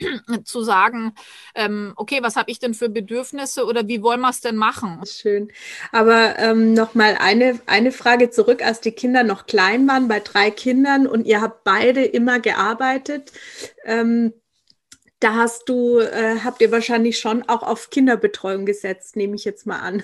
zu 0.44 0.62
sagen, 0.62 1.14
ähm, 1.54 1.92
okay, 1.96 2.18
was 2.22 2.36
habe 2.36 2.50
ich 2.50 2.58
denn 2.58 2.74
für 2.74 2.88
Bedürfnisse 2.88 3.64
oder 3.64 3.88
wie 3.88 4.02
wollen 4.02 4.20
wir 4.20 4.30
es 4.30 4.40
denn 4.40 4.56
machen? 4.56 5.00
Schön. 5.06 5.50
Aber 5.92 6.38
ähm, 6.38 6.74
nochmal 6.74 7.16
eine, 7.18 7.60
eine 7.66 7.92
Frage 7.92 8.30
zurück, 8.30 8.64
als 8.64 8.80
die 8.80 8.92
Kinder 8.92 9.22
noch 9.22 9.46
klein 9.46 9.88
waren, 9.88 10.08
bei 10.08 10.20
drei 10.20 10.50
Kindern 10.50 11.06
und 11.06 11.26
ihr 11.26 11.40
habt 11.40 11.64
beide 11.64 12.04
immer 12.04 12.40
gearbeitet. 12.40 13.32
Ähm, 13.84 14.32
da 15.20 15.34
hast 15.34 15.68
du, 15.68 15.98
äh, 15.98 16.40
habt 16.44 16.60
ihr 16.60 16.70
wahrscheinlich 16.70 17.18
schon 17.18 17.42
auch 17.48 17.62
auf 17.62 17.90
Kinderbetreuung 17.90 18.66
gesetzt, 18.66 19.16
nehme 19.16 19.34
ich 19.34 19.44
jetzt 19.44 19.66
mal 19.66 19.80
an. 19.80 20.02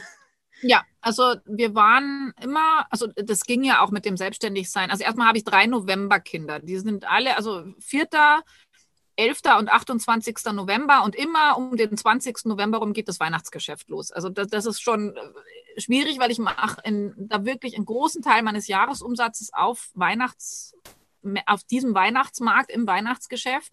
Ja, 0.62 0.82
also 1.00 1.34
wir 1.44 1.74
waren 1.74 2.32
immer, 2.40 2.86
also 2.88 3.08
das 3.16 3.44
ging 3.44 3.64
ja 3.64 3.80
auch 3.80 3.90
mit 3.90 4.04
dem 4.04 4.16
Selbstständigsein. 4.16 4.90
Also 4.90 5.02
erstmal 5.02 5.26
habe 5.26 5.38
ich 5.38 5.44
drei 5.44 5.66
Novemberkinder. 5.66 6.60
Die 6.60 6.78
sind 6.78 7.10
alle, 7.10 7.36
also 7.36 7.64
vierter, 7.80 8.42
11. 9.16 9.40
und 9.58 9.70
28. 9.70 10.36
November 10.52 11.04
und 11.04 11.14
immer 11.14 11.56
um 11.56 11.76
den 11.76 11.96
20. 11.96 12.44
November 12.46 12.78
rum 12.78 12.92
geht 12.92 13.08
das 13.08 13.20
Weihnachtsgeschäft 13.20 13.88
los. 13.88 14.10
Also 14.10 14.28
das, 14.28 14.48
das 14.48 14.66
ist 14.66 14.80
schon 14.80 15.16
äh, 15.16 15.80
schwierig, 15.80 16.18
weil 16.18 16.30
ich 16.30 16.38
mache 16.38 16.82
da 17.16 17.44
wirklich 17.44 17.76
einen 17.76 17.84
großen 17.84 18.22
Teil 18.22 18.42
meines 18.42 18.68
Jahresumsatzes 18.68 19.52
auf 19.52 19.90
Weihnachts 19.94 20.74
auf 21.46 21.64
diesem 21.64 21.94
Weihnachtsmarkt 21.94 22.70
im 22.70 22.86
Weihnachtsgeschäft. 22.86 23.72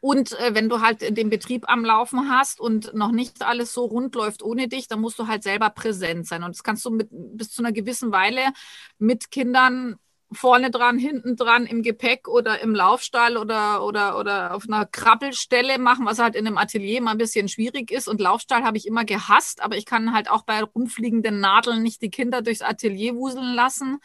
Und 0.00 0.32
äh, 0.40 0.54
wenn 0.54 0.68
du 0.70 0.80
halt 0.80 1.16
den 1.16 1.28
Betrieb 1.28 1.68
am 1.68 1.84
Laufen 1.84 2.30
hast 2.30 2.58
und 2.58 2.94
noch 2.94 3.12
nicht 3.12 3.42
alles 3.42 3.74
so 3.74 3.84
rund 3.84 4.14
läuft 4.14 4.42
ohne 4.42 4.66
dich, 4.66 4.88
dann 4.88 5.00
musst 5.00 5.18
du 5.18 5.26
halt 5.26 5.42
selber 5.42 5.68
präsent 5.68 6.26
sein. 6.26 6.42
Und 6.42 6.54
das 6.54 6.62
kannst 6.62 6.84
du 6.86 6.90
mit, 6.90 7.08
bis 7.10 7.50
zu 7.50 7.62
einer 7.62 7.72
gewissen 7.72 8.10
Weile 8.10 8.52
mit 8.98 9.30
Kindern 9.30 9.96
vorne 10.32 10.70
dran, 10.70 10.98
hinten 10.98 11.36
dran 11.36 11.66
im 11.66 11.82
Gepäck 11.82 12.28
oder 12.28 12.60
im 12.60 12.74
Laufstall 12.74 13.36
oder, 13.36 13.84
oder, 13.84 14.18
oder 14.18 14.54
auf 14.54 14.64
einer 14.68 14.86
Krabbelstelle 14.86 15.78
machen, 15.78 16.06
was 16.06 16.18
halt 16.18 16.36
in 16.36 16.46
einem 16.46 16.58
Atelier 16.58 17.00
mal 17.00 17.12
ein 17.12 17.18
bisschen 17.18 17.48
schwierig 17.48 17.90
ist. 17.90 18.08
Und 18.08 18.20
Laufstall 18.20 18.62
habe 18.62 18.76
ich 18.76 18.86
immer 18.86 19.04
gehasst, 19.04 19.62
aber 19.62 19.76
ich 19.76 19.86
kann 19.86 20.12
halt 20.12 20.30
auch 20.30 20.42
bei 20.42 20.62
rumfliegenden 20.62 21.40
Nadeln 21.40 21.82
nicht 21.82 22.02
die 22.02 22.10
Kinder 22.10 22.42
durchs 22.42 22.62
Atelier 22.62 23.14
wuseln 23.16 23.54
lassen 23.54 23.98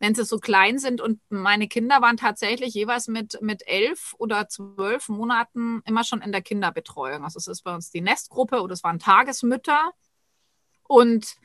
wenn 0.00 0.14
sie 0.14 0.24
so 0.24 0.38
klein 0.38 0.78
sind. 0.78 1.00
Und 1.00 1.20
meine 1.28 1.68
Kinder 1.68 2.00
waren 2.00 2.16
tatsächlich 2.16 2.74
jeweils 2.74 3.06
mit, 3.06 3.40
mit 3.42 3.68
elf 3.68 4.14
oder 4.18 4.48
zwölf 4.48 5.08
Monaten 5.08 5.82
immer 5.84 6.04
schon 6.04 6.22
in 6.22 6.32
der 6.32 6.42
Kinderbetreuung. 6.42 7.22
Also 7.22 7.38
es 7.38 7.46
ist 7.46 7.62
bei 7.62 7.74
uns 7.74 7.90
die 7.90 8.00
Nestgruppe 8.00 8.62
oder 8.62 8.72
es 8.72 8.82
waren 8.82 8.98
Tagesmütter. 8.98 9.92
Und 10.84 11.36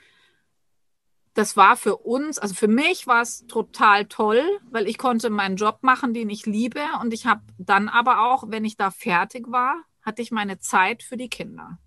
das 1.36 1.58
war 1.58 1.76
für 1.76 1.98
uns, 1.98 2.40
also 2.40 2.56
für 2.56 2.70
mich 2.70 3.08
war 3.08 3.22
es 3.22 3.46
total 3.48 4.06
toll, 4.06 4.42
weil 4.72 4.88
ich 4.88 4.98
konnte 4.98 5.30
meinen 5.30 5.58
Job 5.58 5.80
machen, 5.82 6.14
den 6.14 6.30
ich 6.30 6.46
liebe. 6.46 6.82
Und 7.02 7.14
ich 7.14 7.26
habe 7.26 7.42
dann 7.58 7.90
aber 7.90 8.32
auch, 8.32 8.46
wenn 8.48 8.64
ich 8.64 8.78
da 8.78 8.90
fertig 8.90 9.52
war, 9.52 9.84
hatte 10.02 10.22
ich 10.22 10.32
meine 10.32 10.60
Zeit 10.60 11.04
für 11.04 11.18
die 11.18 11.30
Kinder. 11.30 11.78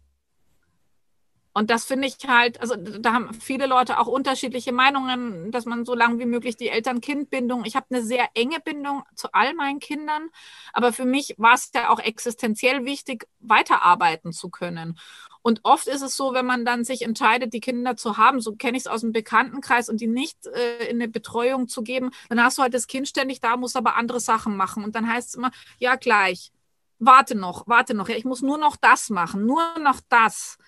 Und 1.53 1.71
das 1.71 1.85
finde 1.85 2.07
ich 2.07 2.17
halt, 2.27 2.61
also 2.61 2.77
da 2.77 3.13
haben 3.13 3.35
viele 3.35 3.67
Leute 3.67 3.99
auch 3.99 4.07
unterschiedliche 4.07 4.73
Meinungen, 4.73 5.51
dass 5.51 5.65
man 5.65 5.85
so 5.85 5.95
lange 5.95 6.19
wie 6.19 6.27
möglich 6.27 6.57
die 6.57 6.69
Eltern-Kind-Bindung, 6.69 7.65
ich 7.65 7.75
habe 7.75 7.87
eine 7.91 8.03
sehr 8.03 8.29
enge 8.35 8.61
Bindung 8.61 9.03
zu 9.15 9.29
all 9.33 9.55
meinen 9.55 9.81
Kindern, 9.81 10.29
aber 10.73 10.93
für 10.93 11.05
mich 11.05 11.35
war 11.39 11.55
es 11.55 11.71
ja 11.75 11.91
auch 11.91 12.01
existenziell 12.01 12.85
wichtig, 12.85 13.27
weiterarbeiten 13.41 14.33
zu 14.33 14.51
können. 14.51 14.99
Und 15.43 15.61
oft 15.63 15.87
ist 15.87 16.03
es 16.03 16.17
so, 16.17 16.35
wenn 16.35 16.47
man 16.47 16.65
dann 16.65 16.85
sich 16.85 17.03
entscheidet, 17.03 17.55
die 17.55 17.61
Kinder 17.61 17.97
zu 17.97 18.19
haben, 18.19 18.41
so 18.41 18.55
kenne 18.55 18.77
ich 18.77 18.83
es 18.83 18.87
aus 18.87 19.01
dem 19.01 19.13
Bekanntenkreis 19.13 19.89
und 19.89 20.01
die 20.01 20.07
nicht 20.07 20.47
äh, 20.47 20.89
in 20.89 20.97
eine 20.97 21.09
Betreuung 21.09 21.69
zu 21.69 21.83
geben, 21.83 22.11
dann 22.29 22.43
hast 22.43 22.59
du 22.59 22.63
halt 22.63 22.75
das 22.75 22.87
Kind 22.87 23.09
ständig 23.09 23.41
da, 23.41 23.57
muss 23.57 23.77
aber 23.77 23.97
andere 23.97 24.21
Sachen 24.21 24.57
machen. 24.57 24.85
Und 24.85 24.95
dann 24.95 25.09
heißt 25.09 25.29
es 25.29 25.35
immer, 25.37 25.51
ja 25.79 25.97
gleich, 25.97 26.53
warte 26.99 27.35
noch, 27.35 27.67
warte 27.67 27.95
noch, 27.95 28.09
ja, 28.09 28.17
ich 28.17 28.25
muss 28.25 28.43
nur 28.43 28.59
noch 28.59 28.77
das 28.77 29.11
machen, 29.11 29.47
nur 29.47 29.63
noch 29.79 30.01
das. 30.09 30.59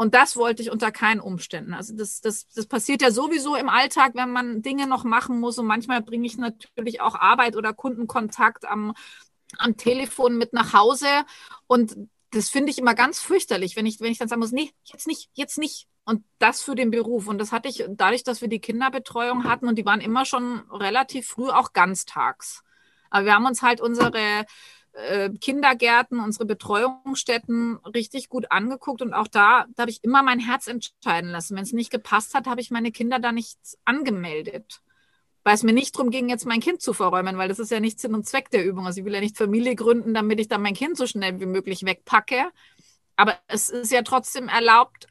Und 0.00 0.14
das 0.14 0.36
wollte 0.36 0.62
ich 0.62 0.70
unter 0.70 0.92
keinen 0.92 1.20
Umständen. 1.20 1.74
Also 1.74 1.92
das, 1.92 2.20
das, 2.20 2.46
das 2.54 2.66
passiert 2.66 3.02
ja 3.02 3.10
sowieso 3.10 3.56
im 3.56 3.68
Alltag, 3.68 4.12
wenn 4.14 4.30
man 4.30 4.62
Dinge 4.62 4.86
noch 4.86 5.02
machen 5.02 5.40
muss. 5.40 5.58
Und 5.58 5.66
manchmal 5.66 6.02
bringe 6.02 6.24
ich 6.24 6.38
natürlich 6.38 7.00
auch 7.00 7.16
Arbeit 7.16 7.56
oder 7.56 7.74
Kundenkontakt 7.74 8.64
am, 8.64 8.94
am 9.58 9.76
Telefon 9.76 10.38
mit 10.38 10.52
nach 10.52 10.72
Hause. 10.72 11.08
Und 11.66 11.96
das 12.30 12.48
finde 12.48 12.70
ich 12.70 12.78
immer 12.78 12.94
ganz 12.94 13.18
fürchterlich, 13.18 13.74
wenn 13.74 13.86
ich, 13.86 13.98
wenn 13.98 14.12
ich 14.12 14.18
dann 14.18 14.28
sagen 14.28 14.40
muss, 14.40 14.52
nee, 14.52 14.70
jetzt 14.84 15.08
nicht, 15.08 15.30
jetzt 15.34 15.58
nicht. 15.58 15.88
Und 16.04 16.24
das 16.38 16.62
für 16.62 16.76
den 16.76 16.92
Beruf. 16.92 17.26
Und 17.26 17.38
das 17.38 17.50
hatte 17.50 17.68
ich 17.68 17.84
dadurch, 17.88 18.22
dass 18.22 18.40
wir 18.40 18.48
die 18.48 18.60
Kinderbetreuung 18.60 19.42
hatten 19.42 19.66
und 19.66 19.76
die 19.76 19.84
waren 19.84 20.00
immer 20.00 20.24
schon 20.24 20.60
relativ 20.70 21.26
früh 21.26 21.50
auch 21.50 21.72
ganztags. 21.72 22.62
Aber 23.10 23.24
wir 23.24 23.34
haben 23.34 23.46
uns 23.46 23.62
halt 23.62 23.80
unsere 23.80 24.46
äh, 24.98 25.30
Kindergärten, 25.30 26.20
unsere 26.20 26.44
Betreuungsstätten 26.44 27.76
richtig 27.94 28.28
gut 28.28 28.50
angeguckt 28.50 29.02
und 29.02 29.14
auch 29.14 29.28
da, 29.28 29.66
da 29.74 29.82
habe 29.82 29.90
ich 29.90 30.02
immer 30.02 30.22
mein 30.22 30.40
Herz 30.40 30.66
entscheiden 30.66 31.30
lassen. 31.30 31.56
Wenn 31.56 31.62
es 31.62 31.72
nicht 31.72 31.90
gepasst 31.90 32.34
hat, 32.34 32.46
habe 32.46 32.60
ich 32.60 32.70
meine 32.70 32.92
Kinder 32.92 33.18
da 33.18 33.32
nicht 33.32 33.58
angemeldet. 33.84 34.80
Weil 35.44 35.54
es 35.54 35.62
mir 35.62 35.72
nicht 35.72 35.96
darum 35.96 36.10
ging, 36.10 36.28
jetzt 36.28 36.46
mein 36.46 36.60
Kind 36.60 36.82
zu 36.82 36.92
verräumen, 36.92 37.38
weil 37.38 37.48
das 37.48 37.58
ist 37.58 37.70
ja 37.70 37.80
nicht 37.80 38.00
Sinn 38.00 38.14
und 38.14 38.26
Zweck 38.26 38.50
der 38.50 38.64
Übung. 38.64 38.86
Also 38.86 39.00
ich 39.00 39.06
will 39.06 39.14
ja 39.14 39.20
nicht 39.20 39.38
Familie 39.38 39.76
gründen, 39.76 40.12
damit 40.12 40.40
ich 40.40 40.48
dann 40.48 40.62
mein 40.62 40.74
Kind 40.74 40.96
so 40.96 41.06
schnell 41.06 41.40
wie 41.40 41.46
möglich 41.46 41.84
wegpacke. 41.84 42.50
Aber 43.16 43.38
es 43.46 43.70
ist 43.70 43.92
ja 43.92 44.02
trotzdem 44.02 44.48
erlaubt, 44.48 45.06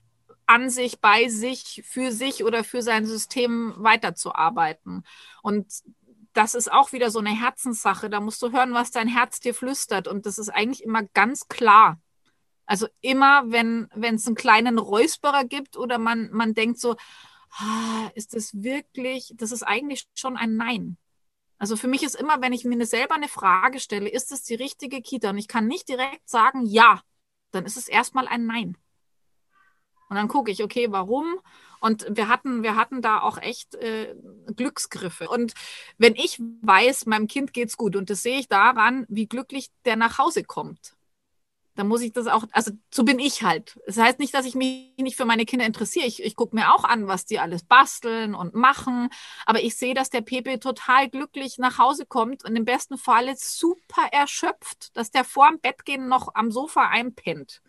an 0.47 0.69
sich, 0.69 1.01
bei 1.01 1.27
sich, 1.27 1.83
für 1.85 2.11
sich 2.11 2.43
oder 2.43 2.63
für 2.63 2.81
sein 2.81 3.05
System 3.05 3.73
weiterzuarbeiten. 3.77 5.03
Und 5.41 5.67
das 6.37 6.53
ist 6.53 6.71
auch 6.71 6.91
wieder 6.91 7.09
so 7.09 7.19
eine 7.19 7.31
Herzenssache. 7.31 8.09
Da 8.11 8.19
musst 8.19 8.41
du 8.43 8.51
hören, 8.51 8.73
was 8.73 8.91
dein 8.91 9.07
Herz 9.07 9.39
dir 9.39 9.55
flüstert. 9.55 10.07
Und 10.07 10.27
das 10.27 10.37
ist 10.37 10.49
eigentlich 10.49 10.83
immer 10.83 11.01
ganz 11.01 11.47
klar. 11.47 11.99
Also 12.67 12.87
immer, 13.01 13.49
wenn 13.49 13.89
es 13.95 14.27
einen 14.27 14.35
kleinen 14.35 14.77
Räusperer 14.77 15.45
gibt 15.45 15.77
oder 15.77 15.97
man, 15.97 16.29
man 16.31 16.53
denkt 16.53 16.79
so, 16.79 16.95
ah, 17.57 18.11
ist 18.13 18.35
das 18.35 18.61
wirklich, 18.61 19.33
das 19.35 19.51
ist 19.51 19.63
eigentlich 19.63 20.07
schon 20.13 20.37
ein 20.37 20.57
Nein. 20.57 20.97
Also 21.57 21.75
für 21.75 21.87
mich 21.87 22.03
ist 22.03 22.15
immer, 22.15 22.39
wenn 22.39 22.53
ich 22.53 22.65
mir 22.65 22.85
selber 22.85 23.15
eine 23.15 23.29
Frage 23.29 23.79
stelle, 23.79 24.09
ist 24.09 24.31
es 24.31 24.43
die 24.43 24.55
richtige 24.55 25.01
Kita? 25.01 25.31
Und 25.31 25.39
ich 25.39 25.47
kann 25.47 25.65
nicht 25.65 25.89
direkt 25.89 26.29
sagen, 26.29 26.67
ja, 26.67 27.01
dann 27.49 27.65
ist 27.65 27.77
es 27.77 27.87
erstmal 27.87 28.27
ein 28.27 28.45
Nein. 28.45 28.77
Und 30.09 30.17
dann 30.17 30.27
gucke 30.27 30.51
ich, 30.51 30.63
okay, 30.63 30.91
warum? 30.91 31.39
Und 31.79 32.05
wir 32.09 32.27
hatten, 32.27 32.63
wir 32.63 32.75
hatten 32.75 33.01
da 33.01 33.21
auch 33.21 33.37
echt 33.37 33.75
äh, 33.75 34.15
Glücksgriffe. 34.55 35.29
Und 35.29 35.53
wenn 35.97 36.15
ich 36.15 36.39
weiß, 36.61 37.05
meinem 37.05 37.27
Kind 37.27 37.53
geht's 37.53 37.77
gut 37.77 37.95
und 37.95 38.09
das 38.09 38.23
sehe 38.23 38.39
ich 38.39 38.47
daran, 38.47 39.05
wie 39.09 39.27
glücklich 39.27 39.69
der 39.85 39.95
nach 39.95 40.17
Hause 40.17 40.43
kommt, 40.43 40.97
dann 41.77 41.87
muss 41.87 42.01
ich 42.01 42.11
das 42.11 42.27
auch, 42.27 42.43
also 42.51 42.71
so 42.91 43.03
bin 43.03 43.19
ich 43.19 43.43
halt. 43.43 43.79
Das 43.85 43.97
heißt 43.97 44.19
nicht, 44.19 44.33
dass 44.33 44.45
ich 44.45 44.55
mich 44.55 44.93
nicht 44.97 45.15
für 45.15 45.25
meine 45.25 45.45
Kinder 45.45 45.65
interessiere. 45.65 46.07
Ich, 46.07 46.23
ich 46.23 46.35
gucke 46.35 46.55
mir 46.55 46.73
auch 46.73 46.83
an, 46.83 47.07
was 47.07 47.25
die 47.25 47.39
alles 47.39 47.63
basteln 47.63 48.33
und 48.33 48.55
machen. 48.55 49.09
Aber 49.45 49.61
ich 49.61 49.75
sehe, 49.75 49.93
dass 49.93 50.09
der 50.09 50.21
Pepe 50.21 50.59
total 50.59 51.07
glücklich 51.07 51.59
nach 51.59 51.77
Hause 51.77 52.05
kommt 52.07 52.43
und 52.43 52.55
im 52.55 52.65
besten 52.65 52.97
Falle 52.97 53.35
super 53.37 54.07
erschöpft, 54.11 54.97
dass 54.97 55.11
der 55.11 55.23
vor 55.23 55.49
dem 55.49 55.59
Bettgehen 55.59 56.07
noch 56.07 56.33
am 56.33 56.51
Sofa 56.51 56.87
einpennt. 56.87 57.61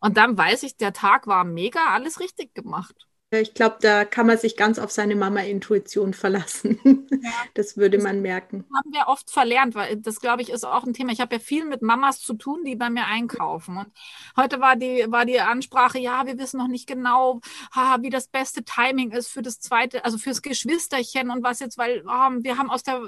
Und 0.00 0.16
dann 0.16 0.36
weiß 0.36 0.62
ich, 0.62 0.76
der 0.76 0.92
Tag 0.92 1.26
war 1.26 1.44
mega, 1.44 1.86
alles 1.88 2.20
richtig 2.20 2.54
gemacht. 2.54 3.09
Ich 3.32 3.54
glaube, 3.54 3.76
da 3.80 4.04
kann 4.04 4.26
man 4.26 4.38
sich 4.38 4.56
ganz 4.56 4.80
auf 4.80 4.90
seine 4.90 5.14
Mama-Intuition 5.14 6.14
verlassen. 6.14 6.80
Ja. 6.84 7.30
Das 7.54 7.76
würde 7.76 7.98
das 7.98 8.04
man 8.04 8.22
merken. 8.22 8.64
Haben 8.74 8.92
wir 8.92 9.08
oft 9.08 9.30
verlernt, 9.30 9.74
weil 9.74 9.96
das, 9.96 10.20
glaube 10.20 10.40
ich, 10.40 10.50
ist 10.50 10.64
auch 10.64 10.84
ein 10.84 10.94
Thema. 10.94 11.12
Ich 11.12 11.20
habe 11.20 11.34
ja 11.34 11.40
viel 11.40 11.64
mit 11.64 11.82
Mamas 11.82 12.20
zu 12.20 12.34
tun, 12.34 12.64
die 12.64 12.76
bei 12.76 12.88
mir 12.88 13.06
einkaufen. 13.06 13.76
Und 13.76 13.88
heute 14.36 14.60
war 14.60 14.76
die, 14.76 15.04
war 15.08 15.26
die 15.26 15.40
Ansprache, 15.40 15.98
ja, 15.98 16.26
wir 16.26 16.38
wissen 16.38 16.58
noch 16.58 16.68
nicht 16.68 16.86
genau, 16.86 17.40
wie 18.00 18.08
das 18.08 18.28
beste 18.28 18.64
Timing 18.64 19.10
ist 19.10 19.28
für 19.28 19.42
das 19.42 19.60
zweite, 19.60 20.04
also 20.04 20.16
fürs 20.16 20.42
Geschwisterchen 20.42 21.30
und 21.30 21.42
was 21.42 21.60
jetzt, 21.60 21.76
weil 21.76 22.02
oh, 22.06 22.30
wir 22.42 22.56
haben 22.56 22.70
aus 22.70 22.82
der 22.82 23.00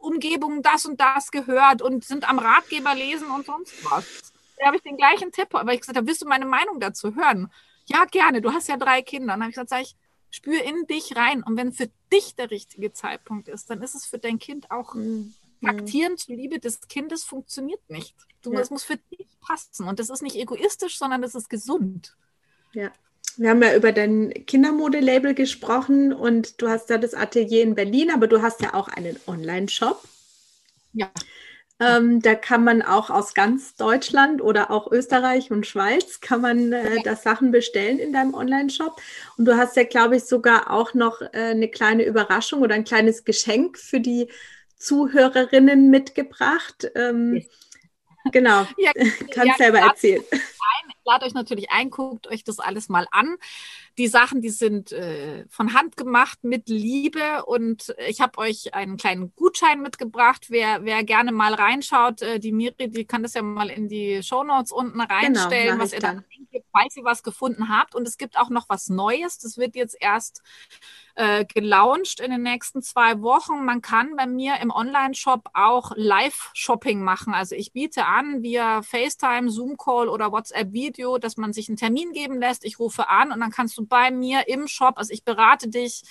Umgebung 0.00 0.62
das 0.62 0.84
und 0.84 1.00
das 1.00 1.30
gehört 1.30 1.80
und 1.80 2.04
sind 2.04 2.28
am 2.28 2.38
Ratgeber 2.38 2.94
lesen 2.94 3.30
und 3.30 3.46
sonst 3.46 3.72
was. 3.90 4.32
Da 4.58 4.66
habe 4.66 4.76
ich 4.76 4.82
den 4.82 4.96
gleichen 4.96 5.32
Tipp, 5.32 5.54
aber 5.54 5.72
ich 5.72 5.80
gesagt, 5.80 5.96
da 5.96 6.06
willst 6.06 6.22
du 6.22 6.28
meine 6.28 6.46
Meinung 6.46 6.80
dazu 6.80 7.14
hören? 7.14 7.50
Ja, 7.86 8.04
gerne. 8.04 8.40
Du 8.40 8.52
hast 8.52 8.68
ja 8.68 8.76
drei 8.76 9.02
Kinder. 9.02 9.34
Und 9.34 9.40
dann 9.40 9.42
habe 9.42 9.50
ich 9.50 9.56
gesagt, 9.56 9.70
sag 9.70 9.82
ich, 9.82 9.96
spür 10.30 10.62
in 10.62 10.86
dich 10.86 11.16
rein. 11.16 11.42
Und 11.42 11.56
wenn 11.56 11.72
für 11.72 11.90
dich 12.12 12.34
der 12.34 12.50
richtige 12.50 12.92
Zeitpunkt 12.92 13.48
ist, 13.48 13.70
dann 13.70 13.82
ist 13.82 13.94
es 13.94 14.06
für 14.06 14.18
dein 14.18 14.38
Kind 14.38 14.70
auch 14.70 14.94
mhm. 14.94 15.34
Aktieren 15.64 16.16
zuliebe 16.16 16.58
des 16.58 16.86
Kindes 16.88 17.24
funktioniert 17.24 17.80
nicht. 17.88 18.14
Du, 18.42 18.52
ja. 18.52 18.58
Das 18.58 18.70
muss 18.70 18.84
für 18.84 18.96
dich 18.96 19.26
passen. 19.40 19.88
Und 19.88 19.98
das 19.98 20.10
ist 20.10 20.22
nicht 20.22 20.36
egoistisch, 20.36 20.98
sondern 20.98 21.22
das 21.22 21.34
ist 21.34 21.48
gesund. 21.48 22.16
Ja. 22.72 22.92
Wir 23.36 23.50
haben 23.50 23.62
ja 23.62 23.74
über 23.74 23.92
dein 23.92 24.32
Kindermodelabel 24.46 25.34
gesprochen 25.34 26.12
und 26.12 26.60
du 26.60 26.68
hast 26.68 26.88
ja 26.88 26.96
das 26.96 27.12
Atelier 27.12 27.62
in 27.62 27.74
Berlin, 27.74 28.10
aber 28.10 28.28
du 28.28 28.40
hast 28.40 28.62
ja 28.62 28.72
auch 28.74 28.88
einen 28.88 29.18
Online-Shop. 29.26 30.02
Ja. 30.92 31.10
Ähm, 31.78 32.22
da 32.22 32.34
kann 32.34 32.64
man 32.64 32.80
auch 32.80 33.10
aus 33.10 33.34
ganz 33.34 33.74
Deutschland 33.74 34.40
oder 34.40 34.70
auch 34.70 34.90
Österreich 34.90 35.50
und 35.50 35.66
Schweiz 35.66 36.20
kann 36.20 36.40
man 36.40 36.72
äh, 36.72 37.02
da 37.04 37.16
Sachen 37.16 37.50
bestellen 37.50 37.98
in 37.98 38.14
deinem 38.14 38.32
Online-Shop. 38.32 38.98
Und 39.36 39.44
du 39.44 39.56
hast 39.58 39.76
ja, 39.76 39.84
glaube 39.84 40.16
ich, 40.16 40.24
sogar 40.24 40.70
auch 40.70 40.94
noch 40.94 41.20
äh, 41.20 41.28
eine 41.32 41.68
kleine 41.68 42.04
Überraschung 42.04 42.62
oder 42.62 42.74
ein 42.74 42.84
kleines 42.84 43.24
Geschenk 43.24 43.78
für 43.78 44.00
die 44.00 44.28
Zuhörerinnen 44.78 45.90
mitgebracht. 45.90 46.90
Ähm, 46.94 47.44
genau, 48.32 48.66
ja, 48.78 48.92
kannst 49.30 49.36
ja, 49.36 49.54
selber 49.58 49.80
erzählen. 49.80 50.22
Ein, 50.30 50.95
lade 51.06 51.24
euch 51.26 51.34
natürlich 51.34 51.70
ein, 51.70 51.90
guckt 51.90 52.26
euch 52.26 52.44
das 52.44 52.58
alles 52.58 52.88
mal 52.88 53.06
an 53.10 53.36
die 53.98 54.08
Sachen, 54.08 54.42
die 54.42 54.50
sind 54.50 54.92
äh, 54.92 55.46
von 55.48 55.72
Hand 55.72 55.96
gemacht 55.96 56.40
mit 56.42 56.68
Liebe 56.68 57.44
und 57.46 57.94
ich 58.06 58.20
habe 58.20 58.38
euch 58.38 58.74
einen 58.74 58.98
kleinen 58.98 59.34
Gutschein 59.36 59.80
mitgebracht. 59.80 60.46
Wer, 60.50 60.84
wer 60.84 61.02
gerne 61.02 61.32
mal 61.32 61.54
reinschaut, 61.54 62.20
äh, 62.20 62.38
die 62.38 62.52
Miri, 62.52 62.90
die 62.90 63.06
kann 63.06 63.22
das 63.22 63.34
ja 63.34 63.42
mal 63.42 63.70
in 63.70 63.88
die 63.88 64.22
Show 64.22 64.44
Notes 64.44 64.70
unten 64.70 64.98
genau, 64.98 65.14
reinstellen, 65.14 65.72
genau, 65.72 65.82
was 65.82 65.92
ihr 65.94 66.00
dann 66.00 66.24
denkt, 66.52 66.66
falls 66.72 66.96
ihr 66.96 67.04
was 67.04 67.22
gefunden 67.22 67.68
habt. 67.70 67.94
Und 67.94 68.06
es 68.06 68.18
gibt 68.18 68.38
auch 68.38 68.50
noch 68.50 68.68
was 68.68 68.90
Neues. 68.90 69.38
Das 69.38 69.56
wird 69.56 69.76
jetzt 69.76 69.96
erst 69.98 70.42
äh, 71.14 71.46
gelauncht 71.46 72.20
in 72.20 72.30
den 72.30 72.42
nächsten 72.42 72.82
zwei 72.82 73.22
Wochen. 73.22 73.64
Man 73.64 73.80
kann 73.80 74.16
bei 74.16 74.26
mir 74.26 74.56
im 74.60 74.70
Online-Shop 74.70 75.48
auch 75.54 75.92
Live-Shopping 75.96 77.02
machen. 77.02 77.32
Also 77.32 77.54
ich 77.54 77.72
biete 77.72 78.04
an 78.04 78.42
via 78.42 78.82
FaceTime, 78.82 79.50
Zoom-Call 79.50 80.08
oder 80.08 80.32
WhatsApp-Video, 80.32 80.95
dass 81.18 81.36
man 81.36 81.52
sich 81.52 81.68
einen 81.68 81.76
Termin 81.76 82.12
geben 82.12 82.40
lässt. 82.40 82.64
Ich 82.64 82.78
rufe 82.78 83.08
an 83.08 83.32
und 83.32 83.40
dann 83.40 83.50
kannst 83.50 83.78
du 83.78 83.86
bei 83.86 84.10
mir 84.10 84.48
im 84.48 84.68
Shop, 84.68 84.98
also 84.98 85.12
ich 85.12 85.24
berate 85.24 85.68
dich 85.68 86.02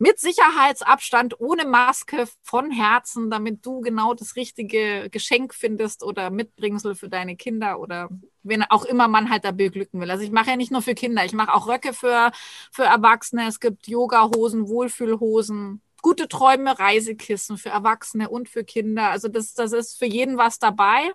mit 0.00 0.18
Sicherheitsabstand, 0.18 1.40
ohne 1.40 1.66
Maske, 1.66 2.26
von 2.42 2.70
Herzen, 2.70 3.30
damit 3.30 3.66
du 3.66 3.82
genau 3.82 4.14
das 4.14 4.34
richtige 4.34 5.10
Geschenk 5.10 5.52
findest 5.52 6.02
oder 6.02 6.30
Mitbringsel 6.30 6.94
für 6.94 7.10
deine 7.10 7.36
Kinder 7.36 7.78
oder 7.78 8.08
wen 8.42 8.62
auch 8.62 8.86
immer 8.86 9.08
man 9.08 9.28
halt 9.28 9.44
da 9.44 9.50
beglücken 9.50 10.00
will. 10.00 10.10
Also 10.10 10.24
ich 10.24 10.30
mache 10.30 10.50
ja 10.50 10.56
nicht 10.56 10.72
nur 10.72 10.80
für 10.80 10.94
Kinder, 10.94 11.26
ich 11.26 11.34
mache 11.34 11.52
auch 11.52 11.68
Röcke 11.68 11.92
für, 11.92 12.32
für 12.72 12.84
Erwachsene. 12.84 13.46
Es 13.46 13.60
gibt 13.60 13.88
Yoga-Hosen, 13.88 14.68
Wohlfühlhosen, 14.68 15.82
gute 16.00 16.28
Träume, 16.28 16.78
Reisekissen 16.78 17.58
für 17.58 17.68
Erwachsene 17.68 18.30
und 18.30 18.48
für 18.48 18.64
Kinder. 18.64 19.10
Also 19.10 19.28
das, 19.28 19.52
das 19.52 19.72
ist 19.72 19.98
für 19.98 20.06
jeden 20.06 20.38
was 20.38 20.58
dabei. 20.58 21.12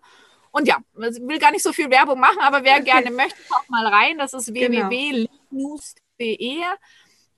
Und 0.56 0.70
ja, 0.70 0.78
ich 0.98 1.20
will 1.22 1.38
gar 1.38 1.52
nicht 1.52 1.64
so 1.64 1.74
viel 1.74 1.90
Werbung 1.90 2.18
machen, 2.18 2.40
aber 2.40 2.64
wer 2.64 2.80
gerne 2.94 3.12
möchte, 3.12 3.36
schaut 3.46 3.70
mal 3.70 3.86
rein. 3.86 4.18
Das 4.18 4.32
ist 4.34 4.54
genau. 4.54 4.90
www.news.de 4.90 6.62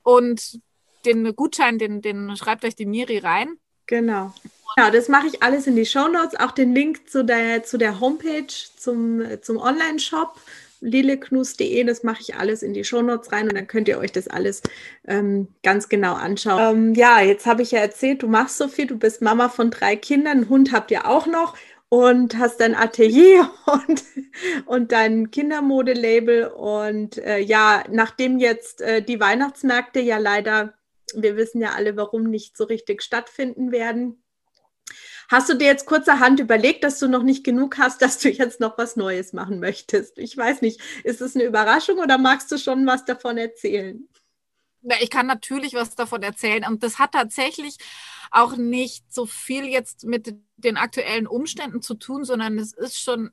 und 0.03 0.59
den 1.03 1.35
Gutschein, 1.35 1.79
den, 1.79 2.03
den 2.03 2.37
schreibt 2.37 2.63
euch 2.63 2.75
die 2.75 2.85
Miri 2.85 3.17
rein. 3.17 3.57
Genau. 3.87 4.35
Genau, 4.75 4.91
das 4.91 5.07
mache 5.07 5.25
ich 5.25 5.41
alles 5.41 5.65
in 5.65 5.75
die 5.75 5.87
Show 5.87 6.07
Notes. 6.07 6.39
Auch 6.39 6.51
den 6.51 6.75
Link 6.75 7.09
zu 7.09 7.25
der, 7.25 7.63
zu 7.63 7.79
der 7.79 7.99
Homepage, 7.99 8.53
zum, 8.77 9.23
zum 9.41 9.57
Online-Shop 9.57 10.39
lileknus.de, 10.81 11.83
das 11.85 12.03
mache 12.03 12.21
ich 12.21 12.35
alles 12.35 12.61
in 12.61 12.75
die 12.75 12.83
Shownotes 12.83 13.31
rein 13.31 13.47
und 13.47 13.55
dann 13.55 13.65
könnt 13.65 13.87
ihr 13.87 13.97
euch 13.97 14.11
das 14.11 14.27
alles 14.27 14.61
ähm, 15.07 15.47
ganz 15.63 15.89
genau 15.89 16.13
anschauen. 16.13 16.77
Ähm, 16.77 16.93
ja, 16.93 17.19
jetzt 17.19 17.47
habe 17.47 17.63
ich 17.63 17.71
ja 17.71 17.79
erzählt, 17.79 18.21
du 18.21 18.27
machst 18.27 18.57
so 18.57 18.67
viel, 18.67 18.85
du 18.85 18.95
bist 18.95 19.23
Mama 19.23 19.49
von 19.49 19.71
drei 19.71 19.95
Kindern, 19.95 20.37
einen 20.37 20.49
Hund 20.49 20.71
habt 20.71 20.91
ihr 20.91 21.07
auch 21.07 21.25
noch 21.25 21.55
und 21.89 22.37
hast 22.37 22.59
dein 22.59 22.75
Atelier 22.75 23.49
und, 23.65 24.03
und 24.65 24.91
dein 24.91 25.31
Kindermodelabel 25.31 26.47
und 26.47 27.17
äh, 27.17 27.39
ja, 27.39 27.83
nachdem 27.89 28.39
jetzt 28.39 28.81
äh, 28.81 29.01
die 29.01 29.19
Weihnachtsmärkte 29.19 29.99
ja 29.99 30.17
leider, 30.17 30.73
wir 31.13 31.37
wissen 31.37 31.61
ja 31.61 31.71
alle, 31.71 31.95
warum 31.95 32.23
nicht 32.23 32.57
so 32.57 32.65
richtig 32.65 33.01
stattfinden 33.01 33.71
werden, 33.71 34.23
Hast 35.29 35.49
du 35.49 35.55
dir 35.55 35.67
jetzt 35.67 35.85
kurzerhand 35.85 36.39
überlegt, 36.39 36.85
dass 36.85 36.99
du 36.99 37.07
noch 37.07 37.23
nicht 37.23 37.43
genug 37.43 37.77
hast, 37.77 38.01
dass 38.01 38.19
du 38.19 38.29
jetzt 38.29 38.59
noch 38.59 38.77
was 38.77 38.95
Neues 38.95 39.33
machen 39.33 39.59
möchtest? 39.59 40.17
Ich 40.17 40.35
weiß 40.35 40.61
nicht, 40.61 40.81
ist 41.03 41.21
es 41.21 41.35
eine 41.35 41.43
Überraschung 41.43 41.99
oder 41.99 42.17
magst 42.17 42.51
du 42.51 42.57
schon 42.57 42.85
was 42.87 43.05
davon 43.05 43.37
erzählen? 43.37 44.07
Ja, 44.83 44.95
ich 45.01 45.09
kann 45.09 45.27
natürlich 45.27 45.73
was 45.73 45.95
davon 45.95 46.23
erzählen. 46.23 46.63
Und 46.65 46.81
das 46.81 46.97
hat 46.97 47.11
tatsächlich 47.11 47.77
auch 48.31 48.55
nicht 48.55 49.11
so 49.11 49.25
viel 49.25 49.65
jetzt 49.65 50.05
mit 50.05 50.35
den 50.57 50.77
aktuellen 50.77 51.27
Umständen 51.27 51.81
zu 51.81 51.95
tun, 51.95 52.23
sondern 52.23 52.57
es 52.57 52.73
ist 52.73 52.99
schon 52.99 53.31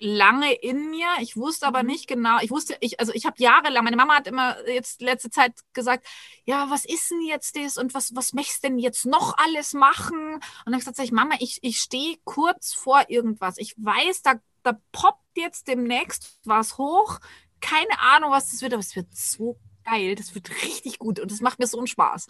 lange 0.00 0.52
in 0.52 0.90
mir. 0.90 1.06
Ich 1.20 1.36
wusste 1.36 1.66
aber 1.66 1.82
mhm. 1.82 1.88
nicht 1.88 2.06
genau. 2.06 2.38
Ich 2.40 2.50
wusste, 2.50 2.76
ich, 2.80 3.00
also 3.00 3.12
ich 3.14 3.26
habe 3.26 3.36
jahrelang, 3.38 3.84
meine 3.84 3.96
Mama 3.96 4.16
hat 4.16 4.26
immer 4.26 4.56
jetzt 4.68 5.00
letzte 5.00 5.30
Zeit 5.30 5.54
gesagt, 5.72 6.06
ja, 6.44 6.70
was 6.70 6.84
ist 6.84 7.10
denn 7.10 7.22
jetzt 7.22 7.56
das 7.56 7.76
und 7.76 7.94
was, 7.94 8.14
was 8.14 8.32
möchtest 8.32 8.64
denn 8.64 8.78
jetzt 8.78 9.06
noch 9.06 9.36
alles 9.38 9.74
machen? 9.74 10.34
Und 10.34 10.42
dann 10.66 10.74
habe 10.74 10.82
ich 10.82 10.86
gesagt, 10.86 11.12
Mama, 11.12 11.34
ich, 11.40 11.58
ich 11.62 11.80
stehe 11.80 12.16
kurz 12.24 12.72
vor 12.72 13.04
irgendwas. 13.08 13.58
Ich 13.58 13.74
weiß, 13.76 14.22
da, 14.22 14.34
da 14.62 14.78
poppt 14.92 15.36
jetzt 15.36 15.68
demnächst 15.68 16.38
was 16.44 16.78
hoch. 16.78 17.18
Keine 17.60 17.98
Ahnung, 18.00 18.30
was 18.30 18.50
das 18.50 18.62
wird, 18.62 18.72
aber 18.72 18.80
es 18.80 18.94
wird 18.94 19.08
so 19.14 19.58
geil. 19.90 20.14
Das 20.14 20.34
wird 20.34 20.50
richtig 20.50 20.98
gut 20.98 21.20
und 21.20 21.30
das 21.30 21.40
macht 21.40 21.58
mir 21.58 21.66
so 21.66 21.78
einen 21.78 21.86
Spaß. 21.86 22.26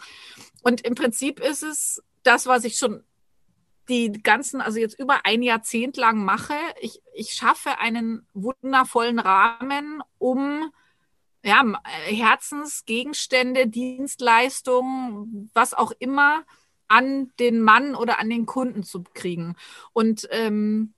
Und 0.63 0.81
im 0.81 0.95
Prinzip 0.95 1.39
ist 1.39 1.63
es 1.63 2.03
das, 2.23 2.45
was 2.45 2.63
ich 2.63 2.77
schon 2.77 3.03
die 3.87 4.11
ganzen, 4.11 4.61
also 4.61 4.79
jetzt 4.79 4.99
über 4.99 5.25
ein 5.25 5.41
Jahrzehnt 5.41 5.97
lang 5.97 6.23
mache. 6.23 6.53
Ich, 6.79 7.01
ich 7.13 7.33
schaffe 7.33 7.79
einen 7.79 8.27
wundervollen 8.33 9.19
Rahmen, 9.19 10.03
um 10.19 10.71
ja, 11.43 11.63
Herzensgegenstände, 12.05 13.67
Dienstleistungen, 13.67 15.49
was 15.53 15.73
auch 15.73 15.91
immer 15.99 16.43
an 16.87 17.31
den 17.39 17.61
Mann 17.61 17.95
oder 17.95 18.19
an 18.19 18.29
den 18.29 18.45
Kunden 18.45 18.83
zu 18.83 19.03
kriegen. 19.13 19.55
Und 19.93 20.27
ähm, 20.31 20.93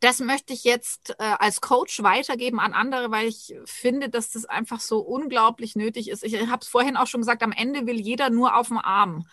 das 0.00 0.20
möchte 0.20 0.52
ich 0.52 0.64
jetzt 0.64 1.10
äh, 1.18 1.34
als 1.38 1.60
Coach 1.60 2.02
weitergeben 2.02 2.60
an 2.60 2.72
andere, 2.72 3.10
weil 3.10 3.26
ich 3.26 3.54
finde, 3.64 4.08
dass 4.08 4.30
das 4.30 4.44
einfach 4.44 4.80
so 4.80 5.00
unglaublich 5.00 5.74
nötig 5.74 6.08
ist. 6.08 6.22
Ich 6.22 6.34
habe 6.48 6.62
es 6.62 6.68
vorhin 6.68 6.96
auch 6.96 7.06
schon 7.06 7.20
gesagt, 7.20 7.42
am 7.42 7.52
Ende 7.52 7.86
will 7.86 8.00
jeder 8.00 8.30
nur 8.30 8.56
auf 8.56 8.68
dem 8.68 8.78
Arm. 8.78 9.26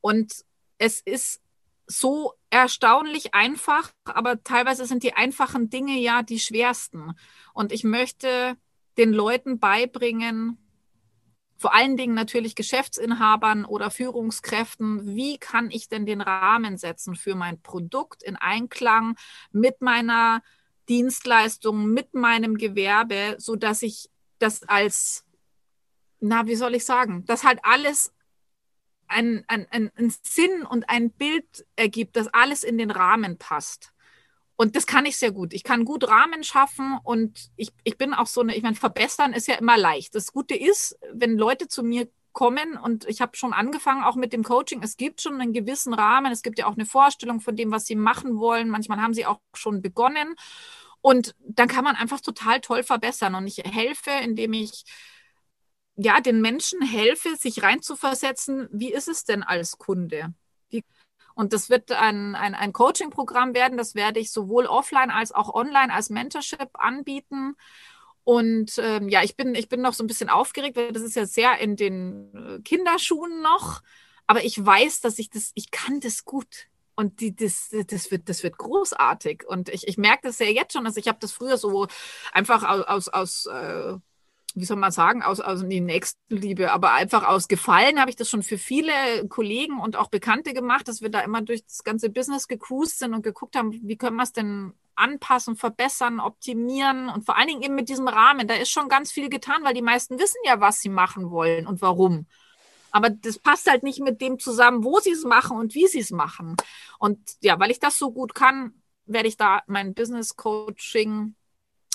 Und 0.00 0.44
es 0.78 1.00
ist 1.00 1.40
so 1.86 2.34
erstaunlich 2.50 3.34
einfach, 3.34 3.92
aber 4.04 4.42
teilweise 4.42 4.86
sind 4.86 5.02
die 5.02 5.14
einfachen 5.14 5.70
Dinge 5.70 5.98
ja 5.98 6.22
die 6.22 6.40
schwersten. 6.40 7.12
Und 7.52 7.72
ich 7.72 7.84
möchte 7.84 8.56
den 8.96 9.12
Leuten 9.12 9.58
beibringen, 9.60 10.58
vor 11.60 11.74
allen 11.74 11.98
Dingen 11.98 12.14
natürlich 12.14 12.54
Geschäftsinhabern 12.54 13.66
oder 13.66 13.90
Führungskräften, 13.90 15.14
wie 15.14 15.36
kann 15.36 15.70
ich 15.70 15.90
denn 15.90 16.06
den 16.06 16.22
Rahmen 16.22 16.78
setzen 16.78 17.16
für 17.16 17.34
mein 17.34 17.60
Produkt 17.60 18.22
in 18.22 18.36
Einklang 18.36 19.14
mit 19.52 19.82
meiner 19.82 20.42
Dienstleistung, 20.88 21.88
mit 21.88 22.14
meinem 22.14 22.56
Gewerbe, 22.56 23.36
so 23.36 23.56
dass 23.56 23.82
ich 23.82 24.08
das 24.38 24.62
als, 24.62 25.26
na, 26.18 26.46
wie 26.46 26.54
soll 26.54 26.74
ich 26.74 26.86
sagen, 26.86 27.26
dass 27.26 27.44
halt 27.44 27.60
alles 27.62 28.10
ein, 29.06 29.44
ein, 29.46 29.66
ein, 29.70 29.90
ein 29.96 30.14
Sinn 30.22 30.62
und 30.62 30.88
ein 30.88 31.10
Bild 31.10 31.66
ergibt, 31.76 32.16
dass 32.16 32.28
alles 32.28 32.64
in 32.64 32.78
den 32.78 32.90
Rahmen 32.90 33.36
passt. 33.36 33.92
Und 34.60 34.76
das 34.76 34.86
kann 34.86 35.06
ich 35.06 35.16
sehr 35.16 35.32
gut. 35.32 35.54
Ich 35.54 35.64
kann 35.64 35.86
gut 35.86 36.06
Rahmen 36.06 36.44
schaffen 36.44 36.98
und 37.02 37.50
ich, 37.56 37.72
ich 37.82 37.96
bin 37.96 38.12
auch 38.12 38.26
so 38.26 38.42
eine, 38.42 38.54
ich 38.54 38.62
meine, 38.62 38.76
verbessern 38.76 39.32
ist 39.32 39.48
ja 39.48 39.54
immer 39.54 39.78
leicht. 39.78 40.14
Das 40.14 40.34
Gute 40.34 40.54
ist, 40.54 40.98
wenn 41.14 41.38
Leute 41.38 41.66
zu 41.66 41.82
mir 41.82 42.10
kommen 42.32 42.76
und 42.76 43.08
ich 43.08 43.22
habe 43.22 43.38
schon 43.38 43.54
angefangen 43.54 44.04
auch 44.04 44.16
mit 44.16 44.34
dem 44.34 44.44
Coaching. 44.44 44.82
Es 44.82 44.98
gibt 44.98 45.22
schon 45.22 45.40
einen 45.40 45.54
gewissen 45.54 45.94
Rahmen. 45.94 46.30
Es 46.30 46.42
gibt 46.42 46.58
ja 46.58 46.66
auch 46.66 46.74
eine 46.74 46.84
Vorstellung 46.84 47.40
von 47.40 47.56
dem, 47.56 47.70
was 47.70 47.86
sie 47.86 47.96
machen 47.96 48.36
wollen. 48.36 48.68
Manchmal 48.68 49.00
haben 49.00 49.14
sie 49.14 49.24
auch 49.24 49.40
schon 49.54 49.80
begonnen. 49.80 50.34
Und 51.00 51.34
dann 51.38 51.66
kann 51.66 51.82
man 51.84 51.96
einfach 51.96 52.20
total 52.20 52.60
toll 52.60 52.82
verbessern. 52.82 53.36
Und 53.36 53.46
ich 53.46 53.62
helfe, 53.64 54.10
indem 54.22 54.52
ich 54.52 54.84
ja, 55.96 56.20
den 56.20 56.42
Menschen 56.42 56.82
helfe, 56.82 57.34
sich 57.34 57.62
reinzuversetzen, 57.62 58.68
wie 58.72 58.92
ist 58.92 59.08
es 59.08 59.24
denn 59.24 59.42
als 59.42 59.78
Kunde? 59.78 60.34
Und 61.34 61.52
das 61.52 61.70
wird 61.70 61.92
ein, 61.92 62.34
ein, 62.34 62.54
ein 62.54 62.72
Coaching-Programm 62.72 63.54
werden, 63.54 63.78
das 63.78 63.94
werde 63.94 64.20
ich 64.20 64.32
sowohl 64.32 64.66
offline 64.66 65.10
als 65.10 65.32
auch 65.32 65.54
online 65.54 65.92
als 65.92 66.10
Mentorship 66.10 66.70
anbieten. 66.74 67.56
Und 68.24 68.78
ähm, 68.78 69.08
ja, 69.08 69.22
ich 69.22 69.36
bin, 69.36 69.54
ich 69.54 69.68
bin 69.68 69.80
noch 69.80 69.94
so 69.94 70.04
ein 70.04 70.06
bisschen 70.06 70.28
aufgeregt, 70.28 70.76
weil 70.76 70.92
das 70.92 71.02
ist 71.02 71.16
ja 71.16 71.26
sehr 71.26 71.58
in 71.58 71.76
den 71.76 72.34
äh, 72.34 72.60
Kinderschuhen 72.62 73.42
noch. 73.42 73.82
Aber 74.26 74.44
ich 74.44 74.64
weiß, 74.64 75.00
dass 75.00 75.18
ich 75.18 75.30
das, 75.30 75.52
ich 75.54 75.70
kann 75.70 76.00
das 76.00 76.24
gut. 76.24 76.68
Und 76.94 77.20
die, 77.20 77.34
das, 77.34 77.70
das, 77.86 78.10
wird, 78.10 78.28
das 78.28 78.42
wird 78.42 78.58
großartig. 78.58 79.44
Und 79.48 79.68
ich, 79.70 79.88
ich 79.88 79.96
merke 79.96 80.28
das 80.28 80.38
ja 80.38 80.46
jetzt 80.46 80.74
schon. 80.74 80.86
Also 80.86 81.00
ich 81.00 81.08
habe 81.08 81.18
das 81.20 81.32
früher 81.32 81.56
so 81.56 81.86
einfach 82.32 82.62
aus, 82.62 83.08
aus, 83.08 83.08
aus 83.08 83.46
äh, 83.46 83.94
wie 84.54 84.64
soll 84.64 84.76
man 84.76 84.92
sagen, 84.92 85.22
aus, 85.22 85.40
aus 85.40 85.64
die 85.66 85.80
Nächstenliebe, 85.80 86.72
aber 86.72 86.92
einfach 86.92 87.26
aus 87.26 87.48
Gefallen 87.48 88.00
habe 88.00 88.10
ich 88.10 88.16
das 88.16 88.28
schon 88.28 88.42
für 88.42 88.58
viele 88.58 88.92
Kollegen 89.28 89.80
und 89.80 89.96
auch 89.96 90.08
Bekannte 90.08 90.52
gemacht, 90.54 90.88
dass 90.88 91.02
wir 91.02 91.10
da 91.10 91.20
immer 91.20 91.42
durch 91.42 91.64
das 91.64 91.84
ganze 91.84 92.10
Business 92.10 92.48
gecruised 92.48 92.98
sind 92.98 93.14
und 93.14 93.22
geguckt 93.22 93.56
haben, 93.56 93.72
wie 93.72 93.96
können 93.96 94.16
wir 94.16 94.22
es 94.22 94.32
denn 94.32 94.72
anpassen, 94.94 95.56
verbessern, 95.56 96.20
optimieren 96.20 97.08
und 97.08 97.24
vor 97.24 97.36
allen 97.36 97.48
Dingen 97.48 97.62
eben 97.62 97.74
mit 97.74 97.88
diesem 97.88 98.06
Rahmen. 98.06 98.46
Da 98.46 98.54
ist 98.54 98.70
schon 98.70 98.88
ganz 98.88 99.10
viel 99.10 99.28
getan, 99.28 99.64
weil 99.64 99.74
die 99.74 99.82
meisten 99.82 100.18
wissen 100.18 100.38
ja, 100.44 100.60
was 100.60 100.80
sie 100.80 100.90
machen 100.90 101.30
wollen 101.30 101.66
und 101.66 101.80
warum. 101.80 102.26
Aber 102.90 103.08
das 103.08 103.38
passt 103.38 103.70
halt 103.70 103.82
nicht 103.82 104.00
mit 104.00 104.20
dem 104.20 104.38
zusammen, 104.38 104.84
wo 104.84 104.98
sie 105.00 105.12
es 105.12 105.24
machen 105.24 105.56
und 105.56 105.74
wie 105.74 105.86
sie 105.86 106.00
es 106.00 106.10
machen. 106.10 106.56
Und 106.98 107.18
ja, 107.40 107.58
weil 107.58 107.70
ich 107.70 107.80
das 107.80 107.98
so 107.98 108.10
gut 108.10 108.34
kann, 108.34 108.74
werde 109.06 109.28
ich 109.28 109.36
da 109.36 109.62
mein 109.66 109.94
Business 109.94 110.36
Coaching 110.36 111.34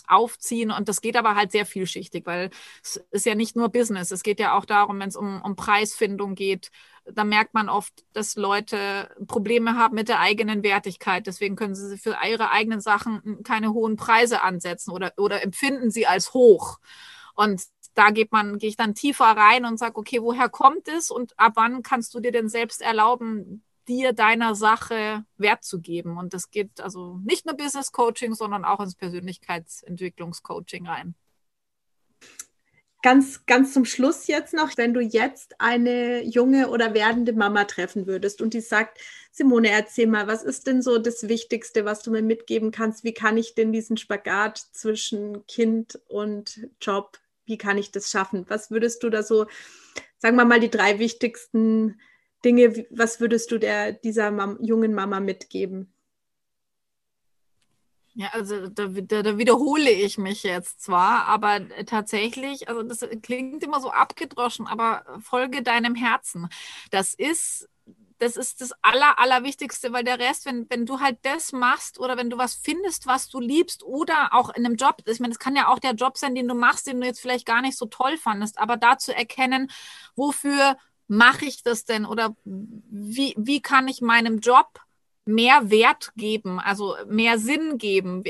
aufziehen. 0.08 0.72
Und 0.72 0.90
das 0.90 1.02
geht 1.02 1.16
aber 1.18 1.36
halt 1.36 1.52
sehr 1.52 1.66
vielschichtig, 1.66 2.26
weil 2.26 2.50
es 2.84 2.98
ist 3.12 3.26
ja 3.26 3.36
nicht 3.36 3.56
nur 3.56 3.70
Business. 3.70 4.12
Es 4.12 4.24
geht 4.24 4.40
ja 4.40 4.58
auch 4.58 4.66
darum, 4.66 5.00
wenn 5.00 5.10
es 5.10 5.16
um, 5.16 5.42
um 5.42 5.56
Preisfindung 5.56 6.36
geht, 6.36 6.72
da 7.06 7.24
merkt 7.24 7.54
man 7.54 7.70
oft, 7.70 8.04
dass 8.14 8.36
Leute 8.36 9.10
Probleme 9.28 9.76
haben 9.78 9.96
mit 9.96 10.10
der 10.10 10.20
eigenen 10.20 10.64
Wertigkeit. 10.64 11.28
Deswegen 11.28 11.56
können 11.56 11.76
sie 11.76 11.98
für 11.98 12.18
ihre 12.28 12.52
eigenen 12.52 12.82
Sachen 12.82 13.44
keine 13.44 13.74
hohen 13.74 13.96
Preise 13.96 14.42
ansetzen 14.42 14.92
oder, 14.92 15.14
oder 15.18 15.44
empfinden 15.44 15.92
sie 15.92 16.08
als 16.08 16.34
hoch. 16.34 16.80
Und 17.36 17.62
da 17.94 18.10
geht 18.10 18.32
man, 18.32 18.58
gehe 18.58 18.70
ich 18.70 18.76
dann 18.76 18.96
tiefer 18.96 19.26
rein 19.26 19.66
und 19.66 19.78
sage, 19.78 19.98
okay, 19.98 20.22
woher 20.22 20.50
kommt 20.50 20.88
es 20.88 21.12
und 21.12 21.38
ab 21.40 21.54
wann 21.56 21.84
kannst 21.84 22.14
du 22.14 22.20
dir 22.20 22.32
denn 22.32 22.50
selbst 22.50 22.82
erlauben, 22.82 23.64
dir 23.88 24.14
deiner 24.14 24.56
Sache 24.56 25.26
Wert 25.38 25.64
zu 25.64 25.80
geben. 25.80 26.18
Und 26.18 26.34
das 26.34 26.50
geht 26.50 26.82
also 26.82 27.20
nicht 27.24 27.46
nur 27.46 27.56
Business 27.56 27.92
Coaching, 27.92 28.34
sondern 28.34 28.66
auch 28.66 28.80
ins 28.80 28.96
Persönlichkeitsentwicklungscoaching 28.96 30.88
rein. 30.88 31.16
Ganz, 33.02 33.46
ganz 33.46 33.74
zum 33.74 33.86
Schluss 33.86 34.26
jetzt 34.26 34.56
noch, 34.56 34.76
wenn 34.78 34.96
du 34.96 35.00
jetzt 35.00 35.62
eine 35.62 36.24
junge 36.24 36.70
oder 36.70 36.96
werdende 36.96 37.34
Mama 37.34 37.66
treffen 37.66 38.08
würdest 38.08 38.42
und 38.42 38.56
die 38.56 38.62
sagt, 38.62 39.00
Simone, 39.32 39.70
erzähl 39.70 40.08
mal, 40.08 40.26
was 40.26 40.42
ist 40.42 40.66
denn 40.66 40.82
so 40.82 40.98
das 40.98 41.28
Wichtigste, 41.28 41.86
was 41.86 42.02
du 42.02 42.10
mir 42.10 42.24
mitgeben 42.24 42.72
kannst? 42.72 43.04
Wie 43.04 43.14
kann 43.14 43.38
ich 43.38 43.54
denn 43.54 43.72
diesen 43.72 43.98
Spagat 43.98 44.58
zwischen 44.58 45.46
Kind 45.46 46.00
und 46.08 46.68
Job, 46.82 47.20
wie 47.46 47.60
kann 47.60 47.78
ich 47.78 47.92
das 47.92 48.10
schaffen? 48.10 48.46
Was 48.48 48.72
würdest 48.72 49.04
du 49.04 49.12
da 49.12 49.22
so 49.22 49.46
sagen 50.26 50.38
wir 50.38 50.46
mal, 50.46 50.60
die 50.60 50.72
drei 50.72 50.98
wichtigsten 50.98 52.00
Dinge, 52.44 52.86
was 52.90 53.20
würdest 53.20 53.52
du 53.52 53.58
der, 53.58 53.94
dieser 53.94 54.32
Mam 54.32 54.62
jungen 54.62 54.94
Mama 54.94 55.20
mitgeben? 55.20 55.92
Ja, 58.14 58.30
also 58.32 58.70
da, 58.70 58.88
da, 58.88 59.24
da, 59.24 59.38
wiederhole 59.38 59.90
ich 59.90 60.18
mich 60.18 60.44
jetzt 60.44 60.82
zwar, 60.82 61.26
aber 61.26 61.60
tatsächlich, 61.86 62.70
also 62.70 62.82
das 62.82 63.06
klingt 63.22 63.62
immer 63.62 63.82
so 63.82 63.92
abgedroschen, 63.92 64.68
aber 64.68 65.04
folge 65.20 65.62
deinem 65.64 65.96
Herzen. 65.96 66.48
Das 66.92 67.14
ist 67.14 67.68
das 68.18 68.38
ist 68.38 68.62
das 68.62 68.72
Aller, 68.82 69.20
Allerwichtigste, 69.20 69.92
weil 69.92 70.04
der 70.04 70.20
Rest, 70.20 70.46
wenn, 70.46 70.70
wenn 70.70 70.86
du 70.86 71.00
halt 71.00 71.18
das 71.24 71.52
machst 71.52 72.00
oder 72.00 72.18
wenn 72.18 72.30
du 72.30 72.38
was 72.38 72.56
findest, 72.56 73.08
was 73.08 73.28
du 73.28 73.40
liebst 73.40 73.84
oder 73.84 74.34
auch 74.34 74.50
in 74.56 74.66
einem 74.66 74.76
Job, 74.76 75.02
ich 75.06 75.20
meine, 75.20 75.34
es 75.34 75.40
kann 75.40 75.56
ja 75.56 75.68
auch 75.68 75.80
der 75.80 75.94
Job 75.94 76.18
sein, 76.18 76.36
den 76.36 76.48
du 76.48 76.56
machst, 76.56 76.88
den 76.88 77.02
du 77.02 77.08
jetzt 77.08 77.20
vielleicht 77.20 77.46
gar 77.46 77.62
nicht 77.62 77.78
so 77.78 77.86
toll 77.88 78.18
fandest, 78.18 78.58
aber 78.58 78.78
da 78.78 78.98
zu 78.98 79.14
erkennen, 79.14 79.70
wofür 80.16 80.78
mache 81.08 81.46
ich 81.46 81.64
das 81.64 81.86
denn 81.86 82.06
oder 82.06 82.36
wie, 82.44 83.34
wie 83.38 83.62
kann 83.62 83.88
ich 83.88 84.02
meinem 84.02 84.40
Job 84.40 84.80
mehr 85.26 85.72
Wert 85.72 86.12
geben, 86.16 86.60
also 86.60 86.96
mehr 87.08 87.40
Sinn 87.40 87.80
geben. 87.80 88.24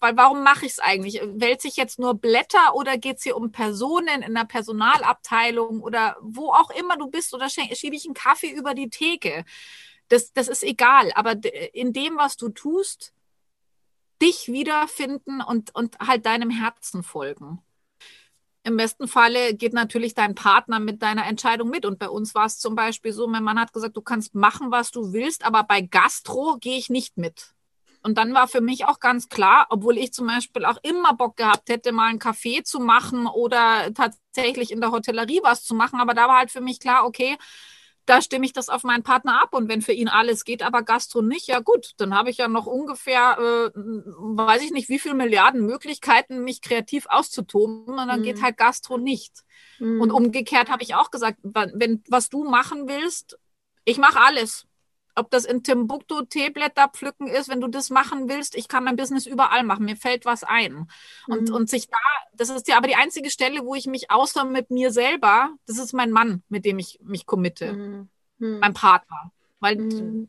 Weil 0.00 0.16
warum 0.16 0.42
mache 0.42 0.66
ich 0.66 0.72
es 0.72 0.78
eigentlich? 0.78 1.20
Wälze 1.22 1.68
ich 1.68 1.76
jetzt 1.76 1.98
nur 1.98 2.14
Blätter 2.14 2.74
oder 2.74 2.98
geht 2.98 3.16
es 3.16 3.22
hier 3.22 3.36
um 3.36 3.50
Personen 3.50 4.22
in 4.22 4.34
der 4.34 4.44
Personalabteilung 4.44 5.80
oder 5.80 6.16
wo 6.20 6.50
auch 6.50 6.70
immer 6.70 6.98
du 6.98 7.08
bist 7.08 7.32
oder 7.34 7.48
schiebe 7.48 7.96
ich 7.96 8.04
einen 8.04 8.14
Kaffee 8.14 8.50
über 8.50 8.74
die 8.74 8.90
Theke? 8.90 9.44
Das, 10.08 10.34
das 10.34 10.48
ist 10.48 10.62
egal. 10.62 11.12
Aber 11.14 11.34
in 11.72 11.94
dem, 11.94 12.18
was 12.18 12.36
du 12.36 12.50
tust, 12.50 13.14
dich 14.20 14.48
wiederfinden 14.48 15.40
und, 15.40 15.74
und 15.74 15.98
halt 15.98 16.26
deinem 16.26 16.50
Herzen 16.50 17.02
folgen. 17.02 17.60
Im 18.66 18.78
besten 18.78 19.08
Falle 19.08 19.54
geht 19.54 19.74
natürlich 19.74 20.14
dein 20.14 20.34
Partner 20.34 20.80
mit 20.80 21.02
deiner 21.02 21.26
Entscheidung 21.26 21.68
mit. 21.68 21.84
Und 21.84 21.98
bei 21.98 22.08
uns 22.08 22.34
war 22.34 22.46
es 22.46 22.58
zum 22.58 22.74
Beispiel 22.74 23.12
so, 23.12 23.26
mein 23.26 23.44
Mann 23.44 23.60
hat 23.60 23.74
gesagt, 23.74 23.96
du 23.96 24.00
kannst 24.00 24.34
machen, 24.34 24.70
was 24.70 24.90
du 24.90 25.12
willst, 25.12 25.44
aber 25.44 25.64
bei 25.64 25.82
Gastro 25.82 26.56
gehe 26.58 26.78
ich 26.78 26.88
nicht 26.88 27.18
mit. 27.18 27.54
Und 28.02 28.18
dann 28.18 28.32
war 28.34 28.48
für 28.48 28.62
mich 28.62 28.86
auch 28.86 29.00
ganz 29.00 29.28
klar, 29.28 29.66
obwohl 29.70 29.98
ich 29.98 30.12
zum 30.12 30.26
Beispiel 30.26 30.64
auch 30.64 30.78
immer 30.82 31.14
Bock 31.14 31.36
gehabt 31.36 31.68
hätte, 31.68 31.92
mal 31.92 32.08
einen 32.08 32.18
Kaffee 32.18 32.62
zu 32.62 32.80
machen 32.80 33.26
oder 33.26 33.92
tatsächlich 33.94 34.72
in 34.72 34.80
der 34.80 34.92
Hotellerie 34.92 35.40
was 35.42 35.64
zu 35.64 35.74
machen, 35.74 36.00
aber 36.00 36.12
da 36.12 36.28
war 36.28 36.38
halt 36.38 36.50
für 36.50 36.60
mich 36.60 36.80
klar, 36.80 37.06
okay, 37.06 37.36
da 38.06 38.20
stimme 38.20 38.44
ich 38.44 38.52
das 38.52 38.68
auf 38.68 38.82
meinen 38.82 39.02
Partner 39.02 39.42
ab 39.42 39.54
und 39.54 39.68
wenn 39.68 39.82
für 39.82 39.92
ihn 39.92 40.08
alles 40.08 40.44
geht, 40.44 40.62
aber 40.62 40.82
Gastro 40.82 41.22
nicht, 41.22 41.46
ja 41.46 41.60
gut, 41.60 41.92
dann 41.96 42.14
habe 42.14 42.30
ich 42.30 42.36
ja 42.36 42.48
noch 42.48 42.66
ungefähr, 42.66 43.38
äh, 43.38 43.70
weiß 43.74 44.62
ich 44.62 44.72
nicht, 44.72 44.88
wie 44.88 44.98
viele 44.98 45.14
Milliarden 45.14 45.64
Möglichkeiten, 45.64 46.44
mich 46.44 46.60
kreativ 46.60 47.06
auszutoben 47.08 47.98
und 47.98 48.08
dann 48.08 48.20
mhm. 48.20 48.24
geht 48.24 48.42
halt 48.42 48.56
Gastro 48.56 48.98
nicht. 48.98 49.44
Mhm. 49.78 50.00
Und 50.00 50.10
umgekehrt 50.10 50.70
habe 50.70 50.82
ich 50.82 50.94
auch 50.94 51.10
gesagt, 51.10 51.38
wenn 51.42 52.02
was 52.08 52.28
du 52.28 52.44
machen 52.44 52.88
willst, 52.88 53.38
ich 53.84 53.98
mache 53.98 54.20
alles 54.20 54.66
ob 55.16 55.30
das 55.30 55.44
in 55.44 55.62
Timbuktu 55.62 56.22
Teeblätter 56.22 56.88
pflücken 56.88 57.28
ist, 57.28 57.48
wenn 57.48 57.60
du 57.60 57.68
das 57.68 57.90
machen 57.90 58.28
willst, 58.28 58.54
ich 58.54 58.68
kann 58.68 58.84
mein 58.84 58.96
Business 58.96 59.26
überall 59.26 59.62
machen, 59.62 59.84
mir 59.84 59.96
fällt 59.96 60.24
was 60.24 60.44
ein. 60.44 60.88
Und, 61.28 61.48
mhm. 61.48 61.54
und 61.54 61.70
sich 61.70 61.88
da, 61.88 61.96
das 62.32 62.50
ist 62.50 62.68
ja 62.68 62.76
aber 62.76 62.88
die 62.88 62.96
einzige 62.96 63.30
Stelle, 63.30 63.64
wo 63.64 63.74
ich 63.74 63.86
mich 63.86 64.10
außer 64.10 64.44
mit 64.44 64.70
mir 64.70 64.90
selber, 64.90 65.50
das 65.66 65.78
ist 65.78 65.92
mein 65.92 66.10
Mann, 66.10 66.42
mit 66.48 66.64
dem 66.64 66.78
ich 66.78 66.98
mich 67.02 67.26
committe, 67.26 67.72
mhm. 67.72 68.08
mhm. 68.38 68.58
mein 68.58 68.74
Partner. 68.74 69.30
Weil 69.60 69.76
mhm. 69.76 70.28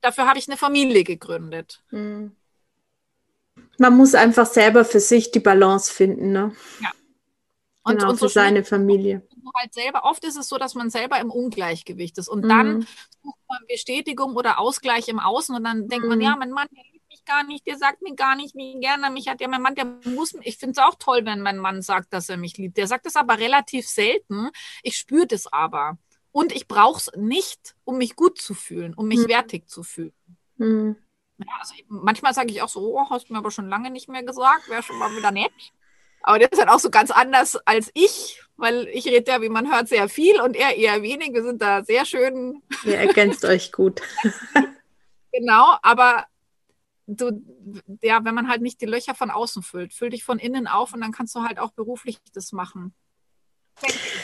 dafür 0.00 0.26
habe 0.26 0.38
ich 0.38 0.48
eine 0.48 0.56
Familie 0.56 1.04
gegründet. 1.04 1.82
Mhm. 1.90 2.32
Man 3.78 3.96
muss 3.96 4.14
einfach 4.14 4.46
selber 4.46 4.84
für 4.84 5.00
sich 5.00 5.30
die 5.30 5.40
Balance 5.40 5.92
finden, 5.92 6.32
ne? 6.32 6.52
Ja. 6.80 6.90
Und, 7.84 7.98
genau, 7.98 8.10
und 8.10 8.18
so 8.18 8.26
für 8.26 8.32
seine 8.32 8.64
Familie 8.64 9.22
halt 9.54 9.74
selber, 9.74 10.04
oft 10.04 10.24
ist 10.24 10.36
es 10.36 10.48
so, 10.48 10.58
dass 10.58 10.74
man 10.74 10.90
selber 10.90 11.18
im 11.18 11.30
Ungleichgewicht 11.30 12.18
ist. 12.18 12.28
Und 12.28 12.44
mhm. 12.44 12.48
dann 12.48 12.80
sucht 13.22 13.38
man 13.48 13.58
Bestätigung 13.68 14.36
oder 14.36 14.58
Ausgleich 14.58 15.08
im 15.08 15.18
Außen 15.18 15.54
und 15.54 15.64
dann 15.64 15.88
denkt 15.88 16.04
mhm. 16.04 16.10
man, 16.10 16.20
ja, 16.20 16.36
mein 16.36 16.50
Mann, 16.50 16.68
der 16.70 16.84
liebt 16.92 17.08
mich 17.08 17.24
gar 17.24 17.44
nicht, 17.44 17.66
der 17.66 17.78
sagt 17.78 18.02
mir 18.02 18.14
gar 18.14 18.36
nicht, 18.36 18.54
wie 18.54 18.78
gerne 18.80 19.10
mich 19.10 19.28
hat. 19.28 19.40
Ja, 19.40 19.48
mein 19.48 19.62
Mann, 19.62 19.74
der 19.74 19.86
muss, 20.04 20.34
ich 20.42 20.58
finde 20.58 20.72
es 20.72 20.78
auch 20.78 20.94
toll, 20.98 21.24
wenn 21.24 21.40
mein 21.40 21.58
Mann 21.58 21.82
sagt, 21.82 22.12
dass 22.12 22.28
er 22.28 22.36
mich 22.36 22.56
liebt. 22.56 22.76
Der 22.76 22.86
sagt 22.86 23.06
es 23.06 23.16
aber 23.16 23.38
relativ 23.38 23.88
selten. 23.88 24.50
Ich 24.82 24.96
spüre 24.96 25.26
das 25.26 25.46
aber. 25.46 25.98
Und 26.32 26.52
ich 26.52 26.66
brauche 26.66 26.98
es 26.98 27.10
nicht, 27.16 27.76
um 27.84 27.98
mich 27.98 28.16
gut 28.16 28.40
zu 28.40 28.54
fühlen, 28.54 28.94
um 28.94 29.06
mich 29.06 29.20
mhm. 29.20 29.28
wertig 29.28 29.68
zu 29.68 29.84
fühlen. 29.84 30.12
Mhm. 30.56 30.96
Ja, 31.38 31.46
also 31.60 31.74
manchmal 31.88 32.34
sage 32.34 32.50
ich 32.50 32.62
auch 32.62 32.68
so, 32.68 32.80
oh, 32.80 33.10
hast 33.10 33.28
du 33.28 33.32
mir 33.32 33.38
aber 33.38 33.50
schon 33.50 33.68
lange 33.68 33.90
nicht 33.90 34.08
mehr 34.08 34.22
gesagt, 34.22 34.68
wäre 34.68 34.82
schon 34.82 34.98
mal 34.98 35.14
wieder 35.16 35.30
nett. 35.30 35.52
Aber 36.22 36.38
der 36.38 36.50
ist 36.50 36.58
halt 36.58 36.70
auch 36.70 36.78
so 36.78 36.90
ganz 36.90 37.10
anders 37.10 37.56
als 37.66 37.90
ich, 37.94 38.42
weil 38.56 38.88
ich 38.92 39.06
rede 39.06 39.30
ja, 39.30 39.42
wie 39.42 39.48
man 39.48 39.70
hört, 39.72 39.88
sehr 39.88 40.08
viel 40.08 40.40
und 40.40 40.56
er 40.56 40.76
eher 40.76 41.02
wenig. 41.02 41.32
Wir 41.32 41.42
sind 41.42 41.60
da 41.60 41.84
sehr 41.84 42.04
schön. 42.04 42.62
Ihr 42.84 42.98
ergänzt 42.98 43.44
euch 43.44 43.72
gut. 43.72 44.00
genau, 45.32 45.76
aber 45.82 46.26
du, 47.06 47.42
ja, 48.02 48.24
wenn 48.24 48.34
man 48.34 48.48
halt 48.48 48.62
nicht 48.62 48.80
die 48.80 48.86
Löcher 48.86 49.14
von 49.14 49.30
außen 49.30 49.62
füllt, 49.62 49.92
füll 49.92 50.10
dich 50.10 50.24
von 50.24 50.38
innen 50.38 50.66
auf 50.66 50.94
und 50.94 51.00
dann 51.00 51.12
kannst 51.12 51.34
du 51.34 51.42
halt 51.42 51.58
auch 51.58 51.72
beruflich 51.72 52.18
das 52.32 52.52
machen. 52.52 52.94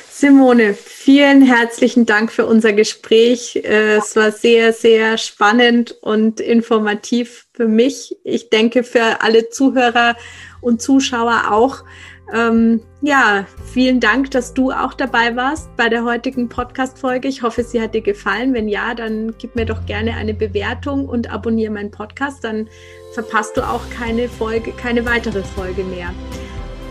Simone, 0.09 0.75
vielen 0.75 1.43
herzlichen 1.43 2.07
Dank 2.07 2.31
für 2.31 2.47
unser 2.47 2.73
Gespräch. 2.73 3.57
Äh, 3.57 3.97
es 3.97 4.15
war 4.15 4.33
sehr, 4.33 4.73
sehr 4.73 5.19
spannend 5.19 5.93
und 6.03 6.41
informativ 6.41 7.47
für 7.55 7.67
mich. 7.67 8.17
Ich 8.23 8.51
denke 8.51 8.85
für 8.85 9.23
alle 9.23 9.49
Zuhörer 9.49 10.17
und 10.61 10.83
Zuschauer 10.83 11.51
auch. 11.51 11.85
Ähm, 12.33 12.81
ja, 13.01 13.47
vielen 13.73 13.99
Dank, 13.99 14.31
dass 14.31 14.55
du 14.55 14.71
auch 14.71 14.95
dabei 14.95 15.35
warst 15.37 15.75
bei 15.77 15.89
der 15.89 16.05
heutigen 16.05 16.49
Podcast-Folge. 16.49 17.29
Ich 17.29 17.43
hoffe, 17.43 17.65
sie 17.65 17.81
hat 17.81 17.95
dir 17.95 18.03
gefallen. 18.03 18.55
Wenn 18.55 18.69
ja, 18.69 18.95
dann 18.95 19.35
gib 19.39 19.57
mir 19.57 19.67
doch 19.67 19.85
gerne 19.87 20.15
eine 20.15 20.35
Bewertung 20.35 21.09
und 21.09 21.33
abonniere 21.33 21.73
meinen 21.73 21.91
Podcast. 21.91 22.45
Dann 22.45 22.69
verpasst 23.13 23.57
du 23.57 23.63
auch 23.63 23.83
keine 23.91 24.29
Folge, 24.29 24.73
keine 24.73 25.05
weitere 25.07 25.43
Folge 25.43 25.83
mehr. 25.85 26.15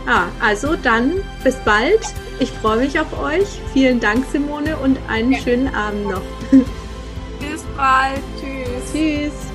Ah, 0.07 0.25
also 0.41 0.75
dann 0.75 1.21
bis 1.43 1.55
bald. 1.57 1.99
Ich 2.39 2.51
freue 2.51 2.79
mich 2.79 2.99
auf 2.99 3.21
euch. 3.21 3.47
Vielen 3.73 3.99
Dank, 3.99 4.25
Simone, 4.31 4.77
und 4.77 4.97
einen 5.07 5.35
schönen 5.35 5.73
Abend 5.73 6.05
noch. 6.05 6.21
Bis 7.39 7.63
bald. 7.77 8.21
Tschüss. 8.39 8.91
Tschüss. 8.91 9.48